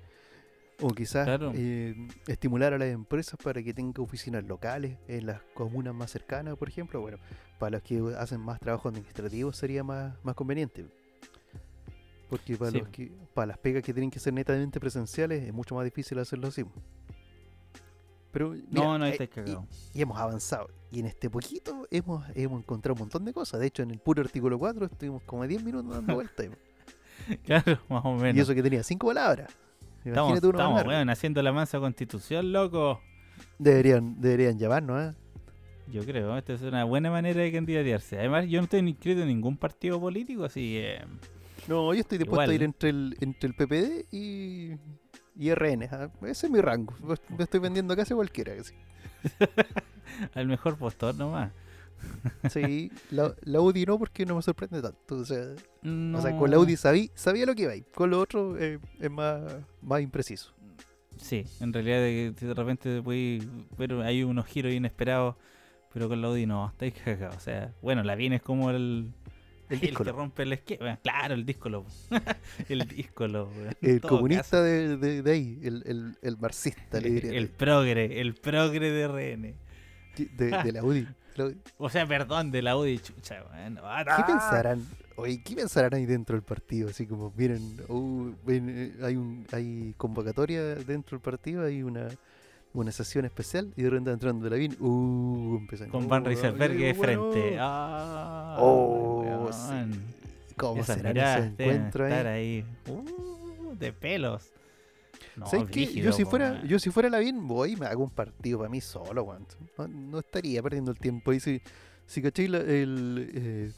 [0.80, 1.52] O quizás Claro.
[1.56, 1.94] eh,
[2.28, 6.68] estimular a las empresas para que tengan oficinas locales en las comunas más cercanas, por
[6.68, 7.00] ejemplo.
[7.00, 7.18] Bueno,
[7.58, 10.86] para los que hacen más trabajo administrativo sería más, más conveniente.
[12.28, 12.78] Porque para, Sí.
[12.78, 16.18] los que, para las pegas que tienen que ser netamente presenciales es mucho más difícil
[16.20, 16.64] hacerlo así.
[18.30, 19.66] Pero mira, No, no, eh, estáis cagado.
[19.94, 20.68] y, y hemos avanzado.
[20.90, 23.60] Y en este poquito hemos, hemos encontrado un montón de cosas.
[23.60, 26.46] De hecho, en el puro artículo 4 estuvimos como 10 minutos dando vueltas.
[27.44, 28.36] Claro, más o menos.
[28.36, 29.50] y eso que tenía 5 palabras.
[30.04, 33.00] estamos, uno estamos weón, haciendo la mansa constitución, loco.
[33.58, 35.16] Deberían, deberían llamarnos, ¿eh?
[35.92, 38.18] Yo creo, esta es una buena manera de candidatearse.
[38.18, 41.04] Además, yo no estoy inscrito en ningún partido político, así que...
[41.66, 42.50] No, yo estoy dispuesto Igual.
[42.50, 44.76] a ir entre el, entre el PPD y,
[45.38, 45.88] y RN.
[45.92, 46.10] ¿ah?
[46.22, 46.94] Ese es mi rango.
[47.36, 48.54] Me estoy vendiendo casi cualquiera.
[48.56, 48.74] casi.
[50.34, 51.52] al mejor postor nomás.
[52.50, 55.16] Sí, la, la UDI no, porque no me sorprende tanto.
[55.16, 55.46] O sea,
[55.82, 56.18] No.
[56.18, 57.72] o sea con la UDI sabí, sabía lo que iba.
[57.72, 57.86] a ir.
[57.92, 59.42] Con lo otro eh, es más,
[59.82, 60.52] más impreciso.
[61.16, 63.40] Sí, en realidad de, de repente puede,
[63.76, 65.34] pero hay unos giros inesperados,
[65.92, 67.36] pero con la Audi no, estáis cagados.
[67.36, 69.12] O sea, bueno, la viene es como el,
[69.68, 70.96] El el que rompe el esquema.
[71.02, 71.84] Claro, el díscolo.
[72.68, 72.82] el.
[72.82, 77.32] En El comunista de, de, de ahí, el, el, el marxista, le diría.
[77.32, 79.54] el progre, el progre de RN.
[80.16, 81.00] de, de la UDI.
[81.02, 81.08] UDI.
[81.78, 83.78] O sea, perdón, de la Audi, chucha, weón.
[83.82, 84.84] Ah, ¿Qué pensarán?
[85.16, 86.88] Oye, ¿qué pensarán ahí dentro del partido?
[86.88, 92.08] Así como, miren, uh, ven, eh, hay un hay convocatoria dentro del partido, hay una,
[92.74, 95.88] una sesión especial y de repente entrando de la BIN, uh, empiezan.
[95.90, 97.56] Con Van Rieselberg de oye, bueno, frente.
[97.60, 100.00] Ah, Oh, sí.
[100.56, 102.64] ¿Cómo Esas será ese encuentro estar ahí?
[102.88, 104.50] Uh, de pelos.
[105.36, 105.86] No, ¿Sabes qué?
[105.86, 108.68] Yo si fuera, yo si fuera la BIN, voy y me hago un partido para
[108.70, 109.46] mí solo, weón.
[109.78, 111.32] No, no estaría perdiendo el tiempo.
[111.32, 111.62] Y si,
[112.06, 113.72] si cachai, la- el, eh,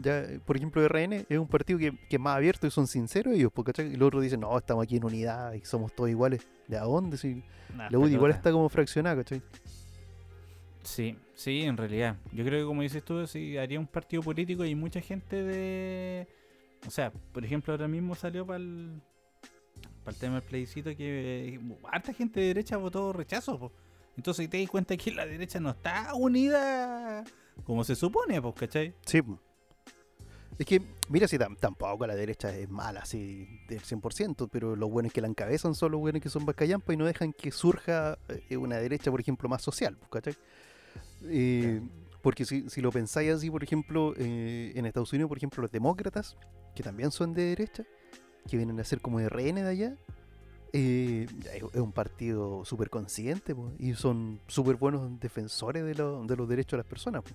[0.00, 3.34] ya, por ejemplo, RN es un partido que, que es más abierto y son sinceros
[3.34, 3.92] ellos, porque ¿cachai?
[3.92, 6.46] Y los otros dicen, no, estamos aquí en unidad y somos todos iguales.
[6.66, 7.16] ¿De a dónde?
[7.16, 7.42] Si
[7.74, 9.42] Nah, la UDI igual está como fraccionada, ¿cachai?
[10.82, 12.16] Sí, sí, en realidad.
[12.32, 16.26] Yo creo que como dices tú, sí, haría un partido político y mucha gente de...
[16.86, 19.02] O sea, por ejemplo, ahora mismo salió para el,
[20.04, 21.60] para el tema del plebiscito que eh,
[21.90, 23.58] harta gente de derecha votó rechazo.
[23.58, 23.72] po.
[24.16, 27.24] Entonces te das cuenta que la derecha no está unida
[27.64, 28.94] como se supone, pues, ¿cachai?
[29.04, 29.20] Sí.
[29.20, 29.38] po.
[30.58, 34.90] Es que, mira, si tam- tampoco la derecha es mala así del 100%, pero los
[34.90, 38.18] buenos que la encabezan son los buenos que son bacallampa y no dejan que surja
[38.50, 40.34] eh, una derecha, por ejemplo, más social, pues, ¿cachai?
[41.24, 41.80] Eh,
[42.22, 45.70] porque si, si lo pensáis así, por ejemplo, eh, en Estados Unidos, por ejemplo, los
[45.70, 46.36] demócratas,
[46.74, 47.84] que también son de derecha,
[48.48, 49.96] que vienen a ser como RN de allá,
[50.72, 56.24] eh, es, es un partido súper consciente po, y son súper buenos defensores de, lo-
[56.24, 57.22] de los derechos de las personas.
[57.22, 57.30] po.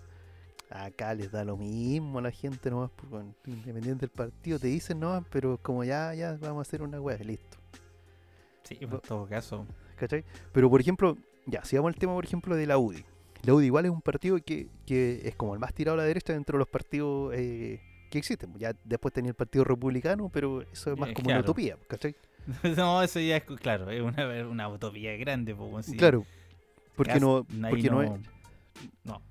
[0.69, 4.67] Acá les da lo mismo a la gente nomás, pues, bueno, independiente del partido, te
[4.67, 7.57] dicen nomás, pero como ya, ya vamos a hacer una wea, listo.
[8.63, 9.65] Sí, pues, en todo caso.
[9.97, 10.23] ¿cachai?
[10.51, 13.05] Pero por ejemplo, ya, si vamos al tema, por ejemplo, de la UDI.
[13.43, 16.07] La UDI igual es un partido que, que es como el más tirado a la
[16.07, 18.53] derecha dentro de los partidos eh, que existen.
[18.57, 22.15] Ya después tenía el Partido Republicano, pero eso es más Eh, como una utopía, ¿cachai?
[22.77, 25.97] no, eso ya es, claro, es una, una utopía grande, pues, sí.
[25.97, 26.25] Claro.
[26.95, 28.11] Porque no, porque no, es-
[29.03, 29.21] no.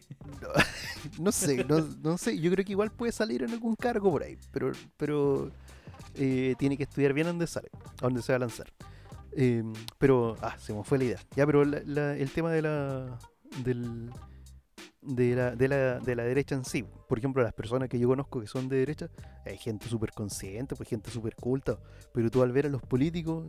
[1.20, 4.22] no sé, no, no sé, yo creo que igual puede salir en algún cargo por
[4.22, 5.50] ahí, pero, pero
[6.14, 7.70] eh, tiene que estudiar bien dónde sale,
[8.00, 8.72] a dónde se va a lanzar.
[9.32, 9.62] Eh,
[9.98, 11.18] pero, ah, se me fue la idea.
[11.36, 13.18] Ya, pero la- la- el tema de la,
[13.64, 14.10] del,
[15.00, 18.08] de, la, de, la, de la derecha en sí, por ejemplo, las personas que yo
[18.08, 19.08] conozco que son de derecha,
[19.44, 21.78] hay gente súper consciente, pues gente súper culta,
[22.12, 23.46] pero tú al ver a los políticos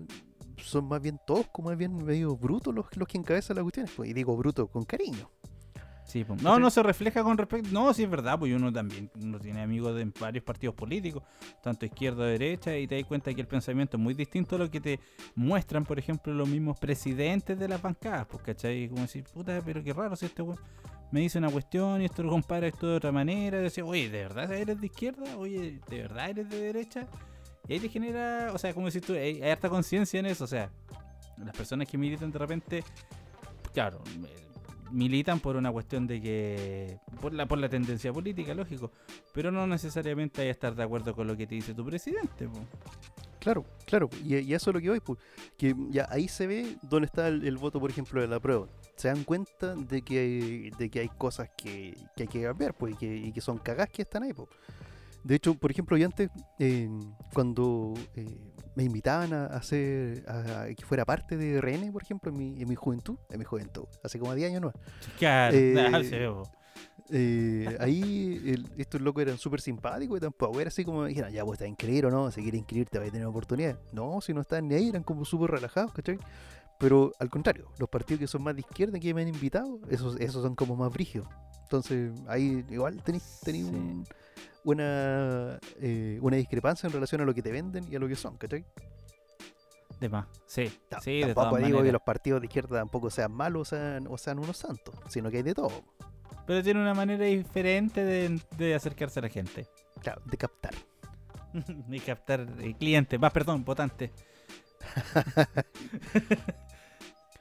[0.57, 3.91] son más bien todos como más bien medio brutos los, los que encabezan las cuestiones,
[3.95, 5.29] pues, y digo bruto con cariño.
[6.05, 7.69] Sí, no, no se refleja con respecto.
[7.71, 11.23] No, sí es verdad, pues uno también uno tiene amigos de varios partidos políticos,
[11.61, 14.59] tanto izquierda o derecha, y te das cuenta que el pensamiento es muy distinto a
[14.59, 14.99] lo que te
[15.35, 18.89] muestran, por ejemplo, los mismos presidentes de las bancadas, pues, ¿cachai?
[18.89, 20.59] Como decir, puta, pero qué raro si este weón
[21.11, 23.59] me dice una cuestión y esto lo compara esto de otra manera.
[23.59, 25.37] Y decía, oye, ¿de verdad eres de izquierda?
[25.37, 27.07] Oye, ¿de verdad eres de derecha?
[27.67, 30.43] Y ahí te genera, o sea, como decís tú, hay, hay harta conciencia en eso,
[30.43, 30.69] o sea,
[31.37, 32.83] las personas que militan de repente,
[33.73, 34.01] claro,
[34.91, 38.91] militan por una cuestión de que, por la, por la tendencia política, lógico,
[39.33, 42.47] pero no necesariamente hay que estar de acuerdo con lo que te dice tu presidente.
[42.47, 42.59] po.
[43.39, 45.19] Claro, claro, y, eso es lo que voy, pues,
[45.57, 48.67] que ya ahí se ve dónde está el, voto, por ejemplo, de la prueba.
[48.95, 52.73] Se dan cuenta de que hay, de que hay cosas que, que hay que cambiar,
[52.73, 54.31] pues, y que, y que son cagadas que están ahí.
[55.23, 56.89] De hecho, por ejemplo, yo antes, eh,
[57.33, 58.25] cuando eh,
[58.75, 62.61] me invitaban a hacer, a, a que fuera parte de RN, por ejemplo, en mi,
[62.61, 64.73] en mi juventud, en mi juventud, hace como 10 años no,
[65.17, 65.73] Claro, Eh,
[67.09, 71.31] eh, ahí el- estos locos eran súper simpáticos y tampoco era así como me dijeran,
[71.31, 73.79] ya pues te inscribir o no, si quieres inscribirte vas a tener oportunidad.
[73.91, 76.17] No, si no estaban ni ahí, eran como súper relajados, ¿cachai?
[76.79, 80.19] Pero al contrario, los partidos que son más de izquierda que me han invitado, esos,
[80.19, 81.27] esos son como más brígidos.
[81.63, 83.71] Entonces ahí igual tenéis tenéis Sí.
[83.75, 84.05] un-
[84.65, 88.15] una, eh, una discrepancia en relación a lo que te venden y a lo que
[88.15, 88.65] son, ¿cachai?
[89.99, 90.71] De más, sí.
[90.89, 93.75] Ta- sí, de tampoco todas digo que los partidos de izquierda tampoco sean malos o
[93.75, 95.83] sean, o sean unos santos, sino que hay de todo.
[96.45, 99.65] Pero tiene una manera diferente de, de acercarse a la gente.
[100.01, 100.73] Claro, de captar.
[101.89, 103.19] y captar eh, clientes.
[103.19, 104.11] Más, perdón, votantes.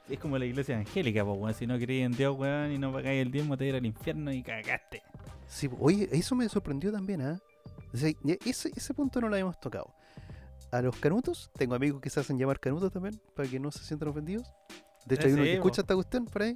[0.09, 1.53] es como la iglesia evangélica, pues, weón.
[1.53, 4.31] Si no creí en Dios, weón, y no pagáis el diezmo, te ir al infierno
[4.31, 5.01] y cagaste.
[5.47, 7.39] Sí, oye, eso me sorprendió también, ¿ah?
[7.93, 9.93] O sea, ya ese, ese punto no lo habíamos tocado.
[10.71, 13.83] A los canutos, tengo amigos que se hacen llamar canutos también, para que no se
[13.83, 14.47] sientan ofendidos.
[15.05, 15.61] De hecho, Eh, hay uno sí, que po.
[15.67, 16.55] escucha esta cuestión por ahí.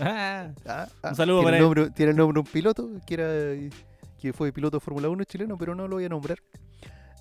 [0.00, 1.68] Ah, Ah, ah, Un saludo para el él.
[1.68, 3.70] nombre, Tiene el nombre de un piloto que era
[4.20, 6.38] que fue piloto de Fórmula 1 chileno, pero no lo voy a nombrar.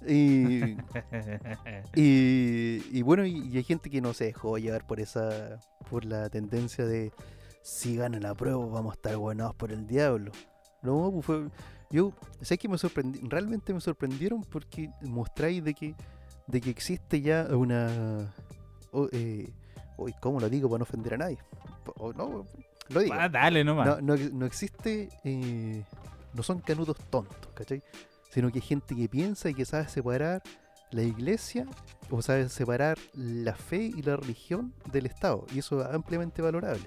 [0.07, 0.75] Y,
[1.95, 6.05] y, y bueno, y, y hay gente que no se dejó llevar por esa por
[6.05, 7.11] la tendencia de
[7.61, 10.31] si gana la prueba vamos a estar gobernados por el diablo.
[10.81, 11.47] No, pues fue,
[11.89, 15.95] yo sé que me sorprendí, realmente me sorprendieron porque mostráis de que
[16.47, 18.33] de que existe ya una
[18.91, 19.51] o- eh,
[20.19, 21.37] ¿cómo lo digo para no ofender a nadie?
[22.15, 22.45] No,
[22.89, 23.13] lo digo.
[23.17, 24.01] Ah, dale nomás.
[24.01, 25.83] No, no, no existe, eh,
[26.33, 27.81] no son canutos tontos, ¿cachai?
[28.35, 30.43] Sino que gente que piensa y que sabe separar
[30.91, 31.65] la iglesia
[32.09, 35.45] o sabe separar la fe y la religión del Estado.
[35.53, 36.83] Y eso es ampliamente valorable.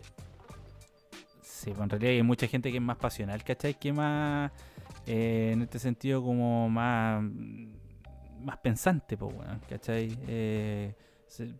[1.40, 3.78] Sí, pues en realidad hay mucha gente que es más pasional, ¿cachai?
[3.78, 4.52] Que más,
[5.06, 7.22] eh, en este sentido, como más,
[8.42, 10.18] más pensante, pues, weón, ¿cachai?
[10.28, 10.94] Eh,
[11.26, 11.54] se,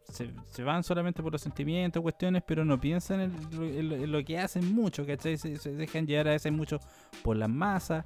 [0.53, 5.07] se- van solamente por los sentimientos, cuestiones, pero no piensan en lo que hacen mucho,
[5.07, 5.39] ¿cachai?
[5.39, 6.79] Se, se dejan llevar a veces mucho
[7.25, 8.05] por las masas,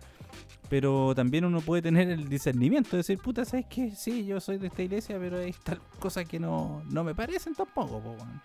[0.72, 3.90] pero también uno puede tener el discernimiento, de decir, puta, ¿sabes qué?
[3.94, 7.54] Sí, yo soy de esta iglesia, pero hay tal cosas que no, no me parecen
[7.54, 8.40] tampoco, weón.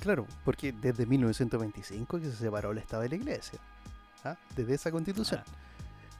[0.00, 3.60] Claro, porque desde 1925 que se separó el Estado de la iglesia.
[4.24, 4.36] ¿ah?
[4.56, 5.42] Desde esa constitución.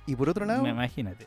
[0.06, 1.26] Y por otro lado, Me- Imagínate.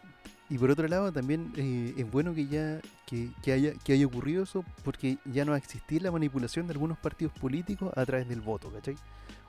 [0.50, 4.06] Y por otro lado, también eh, es bueno que ya que, que haya, que haya
[4.06, 8.06] ocurrido eso porque ya no va a existir la manipulación de algunos partidos políticos a
[8.06, 8.96] través del voto, ¿cachai?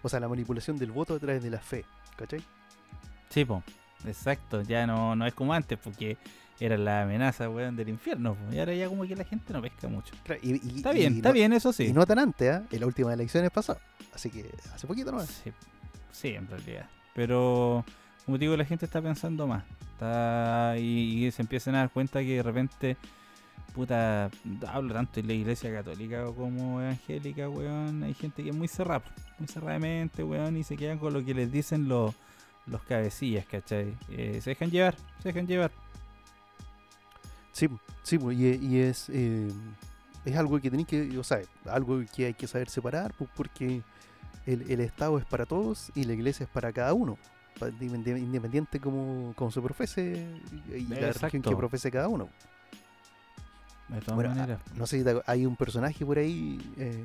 [0.02, 1.84] O sea, la manipulación del voto a través de la fe,
[2.16, 2.42] ¿cachai?
[3.28, 3.62] Sí, po.
[4.07, 6.16] Exacto, ya no, no es como antes, porque
[6.61, 8.36] era la amenaza, weón, del infierno.
[8.53, 10.14] Y ahora ya como que la gente no pesca mucho.
[10.24, 11.84] Claro, y, y- Está y bien, está no- bien, eso sí.
[11.86, 12.62] Y no tan antes, ¿ah?
[12.70, 13.82] En las últimas elecciones pasadas.
[14.14, 15.28] Así que hace poquito nomás.
[15.44, 15.53] sí,
[16.12, 16.86] sí, en realidad.
[17.14, 17.84] Pero,
[18.26, 19.64] como digo, la gente está pensando más.
[19.92, 22.96] Está y, y se empiezan a dar cuenta que de repente,
[23.74, 24.30] puta,
[24.68, 28.03] hablo tanto en la iglesia católica como evangélica, weón.
[28.03, 29.03] Hay gente que es muy cerrada,
[29.38, 32.14] muy cerrada de mente, weón, y se quedan con lo que les dicen los,
[32.70, 33.96] los cabecillas, ¿cachai?
[34.10, 35.70] Eh, se dejan llevar, se dejan llevar.
[37.52, 37.68] Sí,
[38.02, 39.48] sí, y, y es, eh,
[40.24, 43.82] es algo que tenéis que, o sea, algo que hay que saber separar, porque
[44.46, 47.18] el, el Estado es para todos y la iglesia es para cada uno,
[47.80, 50.26] independiente como, como se profese
[50.68, 51.50] y la religión Exacto.
[51.50, 52.28] que profese cada uno.
[53.88, 54.60] De todas Bueno, ah, maneras.
[54.76, 57.02] No sé si te- hay un personaje por ahí eh,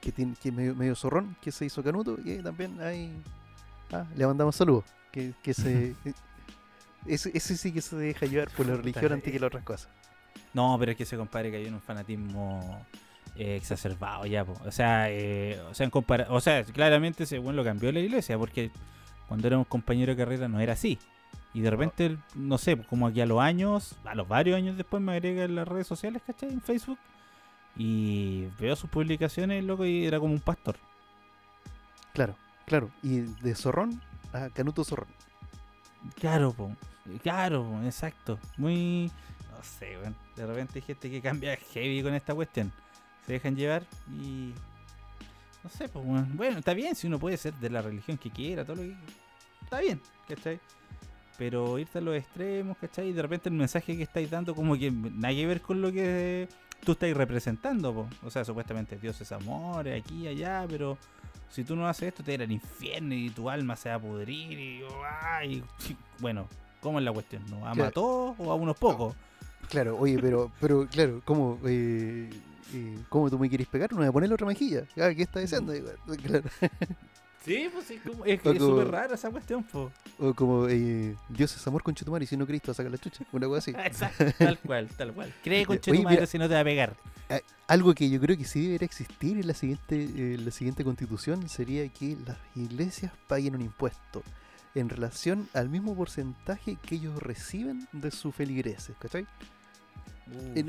[0.00, 3.10] que tiene que es medio, medio zorrón, que se hizo canuto, y también hay.
[3.92, 4.84] Ah, le mandamos saludos.
[5.10, 5.94] Que, que se.
[7.06, 9.88] ese, ese sí que se deja llevar por la religión antes que las otras cosas.
[10.54, 12.84] No, pero es que ese compadre cayó en un fanatismo
[13.36, 14.58] eh, exacerbado ya, po.
[14.66, 18.00] o sea, eh, o sea, en compara- o sea, claramente ese bueno lo cambió la
[18.00, 18.70] iglesia porque
[19.28, 20.98] cuando éramos compañeros de carrera no era así.
[21.54, 25.02] Y de repente, no sé, como aquí a los años, a los varios años después
[25.02, 26.50] me agrega en las redes sociales, ¿cachai?
[26.50, 26.98] En Facebook.
[27.76, 30.76] Y veo sus publicaciones, loco, y era como un pastor.
[32.12, 32.36] Claro,
[32.66, 32.90] claro.
[33.02, 34.00] Y de zorrón
[34.32, 35.08] a canuto zorrón.
[36.18, 36.74] Claro, po.
[37.22, 38.38] Claro, po, exacto.
[38.56, 39.10] Muy.
[39.50, 40.16] No sé, weón.
[40.36, 42.72] De repente hay gente que cambia heavy con esta cuestión.
[43.26, 44.52] Se dejan llevar y.
[45.62, 46.36] No sé, pues, weón.
[46.36, 48.96] Bueno, está bien si uno puede ser de la religión que quiera, todo lo que.
[49.62, 50.60] Está bien, ¿cachai?
[51.38, 53.08] Pero irte a los extremos, ¿cachai?
[53.08, 55.90] Y de repente el mensaje que estáis dando, como que nada que ver con lo
[55.90, 56.48] que
[56.84, 58.08] tú estáis representando, po.
[58.22, 60.98] O sea, supuestamente Dios es amor, aquí allá, pero
[61.52, 63.98] si tú no haces esto, te irá al infierno y tu alma se va a
[64.00, 64.82] pudrir y,
[65.22, 65.62] ay,
[66.18, 66.48] bueno,
[66.80, 67.42] ¿cómo es la cuestión?
[67.50, 67.84] ¿No Claro.
[67.84, 69.14] a todos o a unos pocos?
[69.68, 72.28] Claro, oye, pero, pero claro, ¿cómo, eh,
[72.74, 73.90] eh, ¿cómo tú me quieres pegar?
[73.92, 74.82] No me voy a poner la otra mejilla.
[75.00, 75.72] Ah, ¿Qué estás diciendo?
[75.72, 75.88] Digo,
[76.24, 76.44] Claro.
[77.44, 79.90] Sí, pues sí, como- es, como- súper rara esa cuestión, po.
[80.20, 83.24] O como eh, Dios es amor con Chetumar y si no Cristo saca la chucha.
[83.32, 83.70] Una cosa así.
[83.84, 85.34] Exacto, tal cual, tal cual.
[85.42, 86.94] Cree con mira- si no te va a pegar.
[87.68, 91.48] Algo que yo creo que sí debería existir en la siguiente, eh, la siguiente constitución
[91.48, 94.22] sería que las iglesias paguen un impuesto
[94.74, 99.22] en relación al mismo porcentaje que ellos reciben de sus feligreses, ¿cachai?
[99.22, 100.68] Uh, en-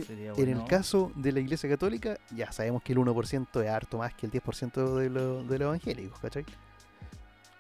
[0.49, 4.25] el caso de la iglesia católica, ya sabemos que el 1% es harto más que
[4.25, 6.45] el 10% de, lo- de los evangélicos, ¿cachai?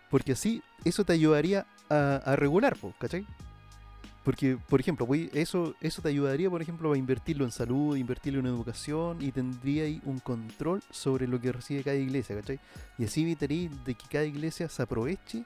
[0.09, 3.25] Porque así, eso te ayudaría a, a regular, ¿cachai?
[4.23, 8.39] Porque, por ejemplo, voy- eso, eso te ayudaría, por ejemplo, a invertirlo en salud, invertirlo
[8.39, 12.59] en educación y tendría ahí un control sobre lo que recibe cada iglesia, ¿cachai?
[12.97, 15.43] Y así evitaría de que cada iglesia se aproveche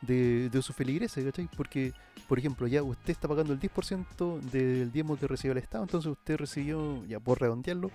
[0.00, 1.48] de, de sus feligreses, ¿cachai?
[1.56, 1.92] Porque,
[2.26, 6.10] por ejemplo, ya usted está pagando el 10% del diezmo que recibe el Estado, entonces
[6.10, 7.90] usted recibió, ya por redondearlo,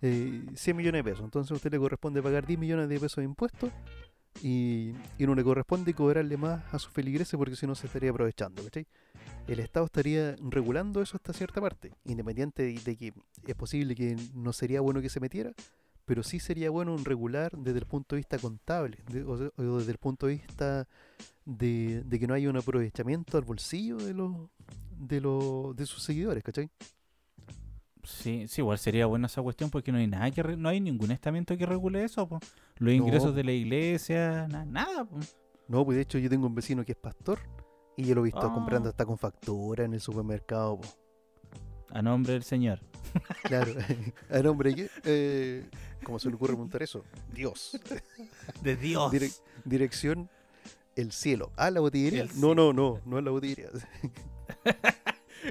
[0.00, 1.24] eh, 100 millones de pesos.
[1.24, 3.70] Entonces a usted le corresponde pagar 10 millones de pesos de impuestos
[4.42, 8.10] y, y no le corresponde cobrarle más a sus feligreses porque si no se estaría
[8.10, 8.86] aprovechando, ¿cachai?
[9.48, 13.12] El Estado estaría regulando eso hasta cierta parte, independiente de, de que
[13.46, 15.52] es posible que no sería bueno que se metiera,
[16.04, 19.98] pero sí sería bueno regular desde el punto de vista contable, de- o, desde el
[19.98, 20.88] punto de vista
[21.44, 24.32] de, de que no haya un aprovechamiento al bolsillo de los
[24.96, 26.70] de los de sus seguidores, ¿cachai?
[28.04, 30.80] Sí, sí, igual sería buena esa cuestión porque no hay nada que re- no hay
[30.80, 32.40] ningún estamento que regule eso, po.
[32.78, 33.32] Los ingresos No.
[33.36, 35.18] de la iglesia, na- nada, po.
[35.68, 37.38] No, pues de hecho yo tengo un vecino que es pastor
[37.96, 38.52] y yo lo he visto Ah.
[38.52, 40.80] comprando hasta con factura en el supermercado.
[40.80, 40.88] po.
[41.94, 42.80] a nombre del Señor.
[43.44, 43.72] Claro,
[44.30, 44.90] a nombre de qué?
[45.04, 45.70] Eh,
[46.04, 47.04] ¿Cómo se le ocurre preguntar eso?
[47.34, 47.78] Dios.
[48.62, 49.12] De Dios.
[49.12, 50.30] Direc- dirección
[50.96, 51.52] el cielo.
[51.56, 52.22] Ah, la botillería.
[52.22, 53.68] El no, no, no, no es la botillería.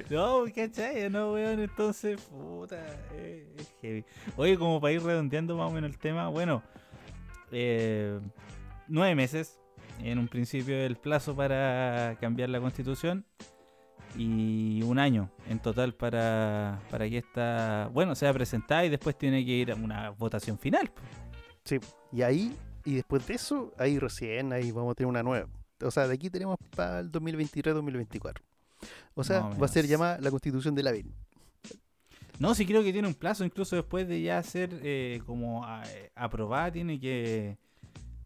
[0.08, 1.10] No, ¿cachai?
[1.10, 2.78] No, weón, entonces, puta,
[3.12, 4.04] eh, es heavy.
[4.36, 6.62] Oye, como para ir redondeando más o menos el tema, bueno,
[7.50, 8.18] eh,
[8.88, 9.60] nueve meses,
[10.02, 13.24] en un principio el plazo para cambiar la constitución,
[14.16, 19.44] y un año en total para, para que esta, bueno, sea presentada y después tiene
[19.44, 20.90] que ir a una votación final.
[21.64, 21.78] Sí,
[22.12, 25.48] y ahí, y después de eso, ahí recién, ahí vamos a tener una nueva.
[25.82, 28.34] O sea, de aquí tenemos para el 2023-2024.
[29.14, 31.12] O sea, va a ser llamada la constitución de la BIN.
[32.38, 35.84] No, sí creo que tiene un plazo, incluso después de ya ser eh, como a-
[35.90, 37.56] eh, aprobada, tiene que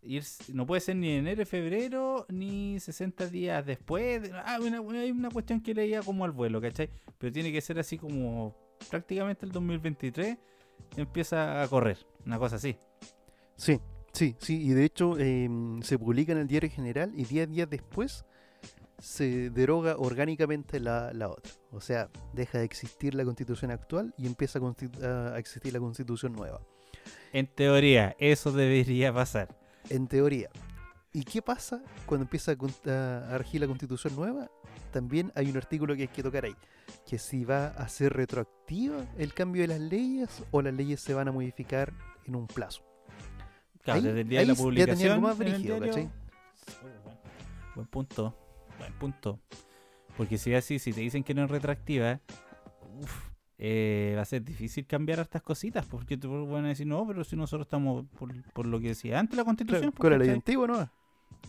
[0.06, 4.22] ir, no puede ser ni enero, febrero, ni 60 días después.
[4.22, 6.90] de- ah, una- hay una cuestión que leía como al vuelo, ¿cachai?
[7.18, 8.54] Pero tiene que ser así como
[8.90, 10.36] prácticamente el 2023
[10.96, 12.76] empieza a correr, una cosa así.
[13.56, 13.80] Sí,
[14.12, 14.62] sí, sí.
[14.62, 18.24] Y de hecho em, se publica en el diario general y 10 días después
[18.98, 21.52] se deroga orgánicamente la, la otra.
[21.70, 24.58] O sea, deja de existir la constitución actual y empieza
[25.02, 26.60] a existir la constitución nueva.
[27.32, 29.48] En teoría, eso debería pasar.
[29.90, 30.48] En teoría.
[31.12, 34.50] ¿Y qué pasa cuando empieza a, regir la constitución nueva?
[34.92, 36.54] También hay un artículo que hay que tocar ahí.
[37.08, 41.14] Que si va a ser retroactiva el cambio de las leyes o las leyes se
[41.14, 41.92] van a modificar
[42.26, 42.82] en un plazo.
[43.82, 45.12] Claro, Ahí- desde el día de la ya tenía publicación.
[45.12, 46.10] algo más brígido, ¿cachai?
[47.74, 48.36] Buen- punto.
[48.78, 49.40] Buen punto.
[50.16, 52.20] Porque si es así, si te dicen que no es retractiva,
[53.00, 55.86] uf, eh, va a ser difícil cambiar estas cositas.
[55.86, 59.18] Porque te van a decir, no, pero si nosotros estamos por, por lo que decía
[59.18, 59.80] antes la constitución.
[59.80, 60.82] Claro, pues, con la ley antigua, ¿no?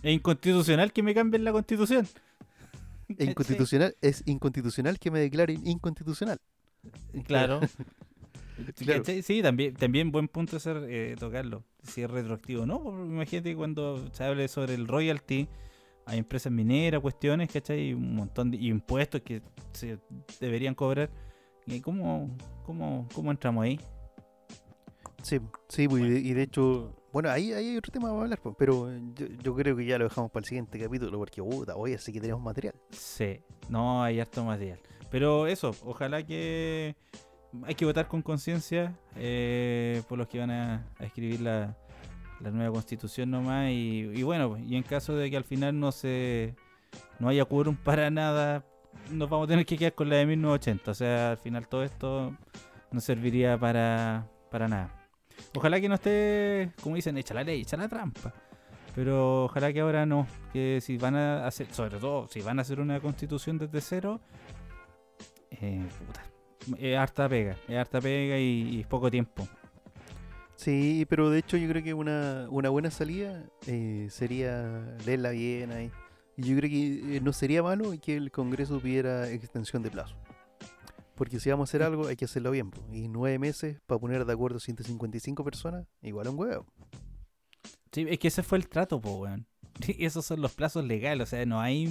[0.04, 2.08] Es inconstitucional que me cambien la constitución.
[3.10, 6.40] Inconstitucional, es inconstitucional que me declaren inconstitucional.
[7.26, 7.62] Claro.
[8.76, 9.04] Claro.
[9.06, 11.64] Sí, también, también buen punto ser eh, tocarlo.
[11.84, 12.82] Si es retroactivo o no.
[12.82, 15.48] porque imagínate cuando se hable sobre el royalty,
[16.08, 17.90] hay empresas mineras, cuestiones, ¿cachai?
[17.90, 19.44] Y un montón de impuestos que
[19.74, 20.00] se
[20.40, 21.12] deberían cobrar.
[21.68, 22.30] ¿Y cómo,
[22.66, 23.80] cómo, cómo entramos ahí?
[25.22, 28.56] Sí, sí, pues, y, de, hecho, bueno, ahí, ahí hay otro tema para hablar, pues,
[28.58, 31.94] pero yo, yo creo que ya lo dejamos para el siguiente capítulo porque, puta, hoy
[31.94, 32.74] así que tenemos material.
[32.92, 34.80] Sí, no hay harto material.
[35.12, 36.96] Pero eso, ojalá que
[37.64, 41.76] hay que votar con conciencia eh, por los que van a, a escribir la,
[42.40, 43.72] la nueva constitución nomás.
[43.72, 46.56] Y, y bueno, y en caso de que al final no se
[47.20, 48.66] no haya quórum para nada,
[49.12, 50.92] nos vamos a tener que quedar con la de 1980.
[50.92, 52.36] O sea, al final todo esto
[52.92, 55.10] no serviría para, para nada.
[55.56, 58.34] Ojalá que no esté, como dicen, echa la ley, echa la trampa.
[58.96, 62.64] Pero ojalá que ahora no, que si van a hacer, sobre todo si van a
[62.64, 64.20] hacer una constitución desde cero,
[65.52, 66.24] eh, puta,
[66.80, 69.48] es harta pega, es harta pega y, poco tiempo.
[70.56, 75.72] Sí, pero de hecho yo creo que una, una buena salida eh, sería leerla bien
[75.72, 75.92] ahí.
[76.38, 80.16] Yo creo que eh, no sería malo que el Congreso pidiera extensión de plazo.
[81.16, 82.72] Porque si vamos a hacer algo, hay que hacerlo bien.
[82.94, 86.66] Y nueve meses para poner de acuerdo 155 personas, igual un huevo.
[87.92, 89.48] Sí, es que ese fue el trato, po, weón.
[90.00, 91.88] Esos son los plazos legales, o sea, no hay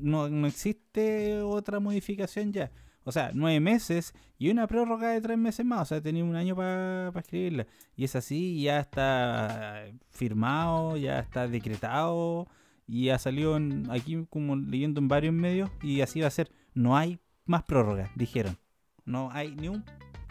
[0.00, 2.70] no, no existe otra modificación ya.
[3.04, 5.82] O sea, nueve meses y una prórroga de tres meses más.
[5.82, 7.66] O sea, tenía un año para escribirla.
[7.96, 12.46] Y es así, ya está firmado, ya está decretado.
[12.90, 15.70] Y ha salido en- aquí como leyendo en varios medios.
[15.82, 16.50] Y así va a ser.
[16.74, 18.56] No hay más prórroga, dijeron.
[19.04, 19.84] No hay ni un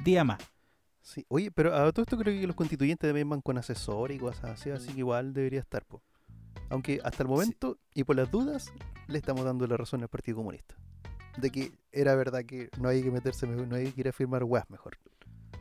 [0.03, 0.39] día más.
[1.01, 1.25] Sí.
[1.29, 4.51] Oye, pero a todo esto creo que los constituyentes también van con asesor y cosas
[4.51, 5.85] así, así que igual debería estar.
[5.85, 6.01] po.
[6.69, 8.71] Aunque hasta el momento, y por las dudas,
[9.07, 10.75] le estamos dando la razón al Partido Comunista.
[11.37, 14.11] de que era verdad que no hay que meterse, mejor, no hay que ir a
[14.11, 14.97] firmar weas mejor.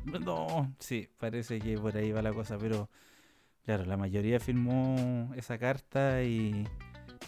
[0.05, 2.89] No, sí, parece que por ahí va la cosa, pero
[3.65, 6.67] claro, la mayoría firmó esa carta y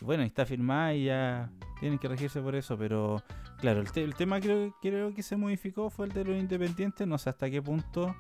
[0.01, 3.23] bueno, está firmada y ya tienen que regirse por eso, pero
[3.59, 7.07] claro, el, te- el tema creo, creo que se modificó fue el de los independientes,
[7.07, 8.15] no sé hasta qué punto,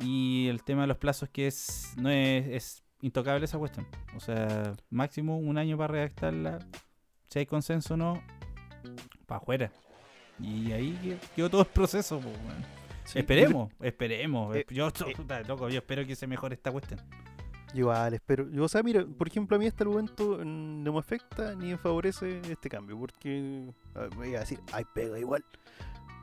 [0.00, 3.86] y el tema de los plazos que es no es, es intocable esa cuestión,
[4.16, 6.58] o sea, máximo un año para redactarla,
[7.28, 8.22] si hay consenso o no,
[9.26, 9.72] para afuera.
[10.40, 12.20] Y ahí que- quedó todo el proceso.
[13.04, 14.56] Sí, esperemos, esperemos.
[14.56, 15.12] eh, yo, eh.
[15.16, 17.00] puta, loco, yo espero que se mejore esta cuestión.
[17.72, 18.48] Igual espero.
[18.64, 21.68] O sea, mira, por ejemplo, a mí hasta el momento mm, no me afecta ni
[21.70, 25.44] me favorece este cambio, porque ver, voy a decir, ay, pega igual.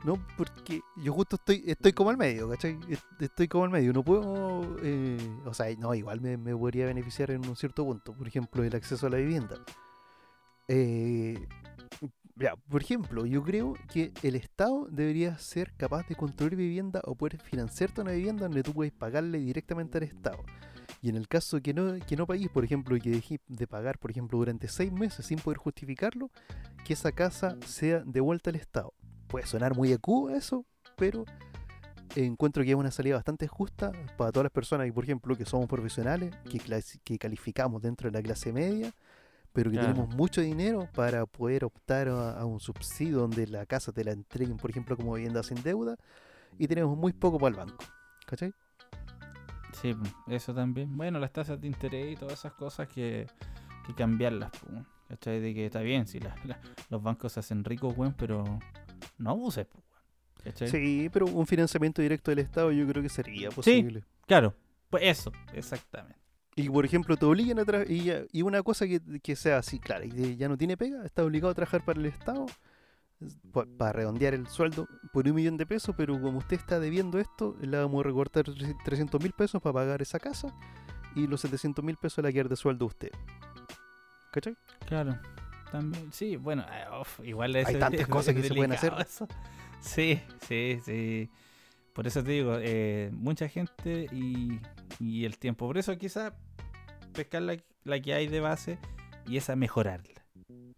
[0.04, 2.78] No, porque yo justo estoy estoy como al medio, ¿cachai?
[2.88, 6.86] Est- Estoy como al medio, no puedo, eh, o sea, no, igual me, me podría
[6.86, 9.56] beneficiar en un cierto punto, por ejemplo, el acceso a la vivienda.
[10.68, 11.46] Eh,
[12.36, 17.14] ya, por ejemplo, yo creo que el Estado debería ser capaz de construir vivienda o
[17.16, 20.38] poder financiarte una vivienda donde tú puedes pagarle directamente al Estado.
[21.00, 23.66] Y en el caso que no, que no pagues, por ejemplo, y que dejes de
[23.66, 26.30] pagar, por ejemplo, durante seis meses sin poder justificarlo,
[26.84, 28.92] que esa casa sea devuelta al Estado.
[29.28, 30.64] Puede sonar muy acudo eso,
[30.96, 31.24] pero
[32.16, 35.44] encuentro que es una salida bastante justa para todas las personas que, por ejemplo, que
[35.44, 36.58] somos profesionales, que,
[37.04, 38.92] que calificamos dentro de la clase media,
[39.52, 39.92] pero que Claro.
[39.94, 44.12] tenemos mucho dinero para poder optar a, a un subsidio donde la casa te la
[44.12, 45.96] entreguen, por ejemplo, como vivienda sin deuda,
[46.58, 47.84] y tenemos muy poco para el banco.
[48.26, 48.52] ¿Cachai?
[49.72, 49.94] Sí,
[50.28, 50.96] eso también.
[50.96, 53.26] Bueno, las tasas de interés y todas esas cosas que,
[53.86, 54.50] que cambiarlas.
[54.50, 54.66] po,
[55.08, 55.40] ¿Cachai?
[55.40, 56.60] De que está bien, si la- la-
[56.90, 58.44] los bancos se hacen ricos, weón, pero
[59.18, 59.66] no abuses.
[60.44, 60.68] ¿Cachai?
[60.68, 64.04] Sí, pero un financiamiento directo del Estado yo creo que sería posible.
[64.26, 64.54] Claro,
[64.90, 66.18] pues eso, exactamente.
[66.56, 67.90] Y por ejemplo, te obliguen a trabajar.
[67.90, 71.22] Y, y una cosa que, que sea así, claro, y ya no tiene pega, está
[71.24, 72.46] obligado a trabajar para el Estado,
[73.78, 77.56] para redondear el sueldo por un millón de pesos, pero como usted está debiendo esto,
[77.60, 78.44] le vamos a recortar
[78.84, 80.54] 300 mil pesos para pagar esa casa
[81.16, 83.10] y los 700 mil pesos le va a quedar de sueldo a usted.
[84.32, 84.56] ¿Cachai?
[84.86, 85.18] Claro,
[85.72, 88.92] también, sí, bueno, eh, uf, igual es- tantas es cosas que se pueden hacer.
[89.00, 89.26] eso.
[89.80, 91.30] Sí, sí, sí.
[91.94, 94.60] Por eso te digo, eh, mucha gente y,
[95.00, 95.66] y el tiempo.
[95.66, 96.34] Por eso quizá
[97.12, 98.78] pescar la, la que hay de base
[99.26, 100.17] y esa mejorarla.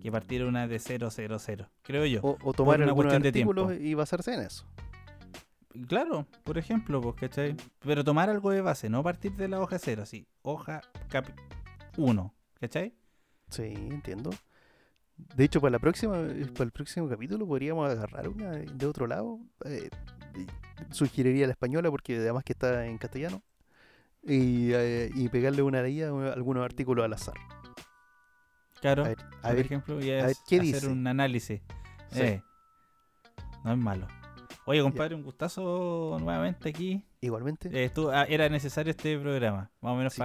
[0.01, 1.69] Que partir una de 0, 0, 0.
[1.83, 2.21] Creo yo.
[2.23, 3.73] O, o tomar una cuestión de tiempo.
[3.73, 4.67] y basarse en eso.
[5.87, 7.57] Claro, por ejemplo, pues, ¿cachai?
[7.81, 10.27] Pero tomar algo de base, no partir de la hoja cero, sí.
[10.43, 10.81] Hoja
[11.97, 12.93] 1, ¿cachai?
[13.51, 14.31] Sí, entiendo.
[15.37, 19.07] De hecho, para la próxima, eh, para el próximo capítulo podríamos agarrar una de otro
[19.07, 19.39] lado.
[19.65, 19.91] Eh,
[20.91, 23.43] sugeriría la española porque además que está en castellano.
[24.23, 27.37] Y, eh, y pegarle una de ellas a algunos artículos al azar.
[28.81, 29.05] Claro.
[29.05, 30.87] A ver, a por ver, ejemplo, y a ver es qué hacer dice.
[30.89, 31.61] un análisis.
[32.11, 32.20] Sí.
[32.20, 32.43] Eh,
[33.64, 34.07] no es malo.
[34.66, 37.05] Oye, compadre, un gustazo nuevamente aquí.
[37.20, 37.68] igualmente.
[37.72, 40.22] Eh, ah, era necesario este programa, más o menos Sí.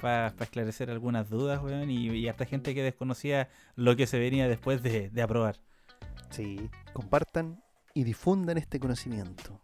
[0.00, 4.46] para esclarecer algunas dudas, weón, y, y harta gente que desconocía lo que se venía
[4.48, 5.56] después de, de aprobar.
[6.30, 7.62] Sí, compartan
[7.94, 9.60] y difundan este conocimiento.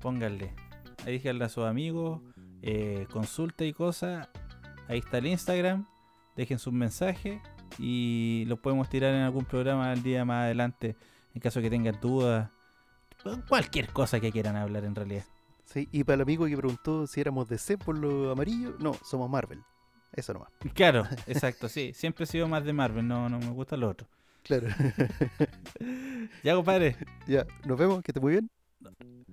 [0.00, 0.52] Pónganle.
[1.06, 2.20] Ahí díganle a sus amigos,
[2.62, 4.28] eh, consulta y cosas.
[4.88, 5.86] Ahí está el Instagram.
[6.36, 7.40] Dejen sus mensajes
[7.78, 10.96] y los podemos tirar en algún programa el día más adelante
[11.34, 12.50] en caso que tengan dudas.
[13.48, 15.24] Cualquier cosa que quieran hablar en realidad.
[15.64, 19.30] Sí, y para el amigo que preguntó si éramos DC por lo amarillo, no, somos
[19.30, 19.62] Marvel.
[20.12, 20.50] Eso nomás.
[20.74, 21.92] Claro, exacto, sí.
[21.94, 24.06] Siempre he sido más de Marvel, no, no me gusta lo otro.
[24.42, 24.68] Claro.
[26.42, 26.96] Ya, compadre.
[27.26, 28.50] ya, nos vemos, que esté muy bien.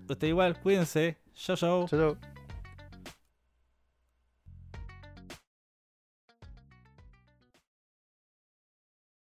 [0.09, 1.17] Usted igual, cuídense.
[1.33, 1.87] Chao, chao.
[1.87, 2.30] Chao, chao.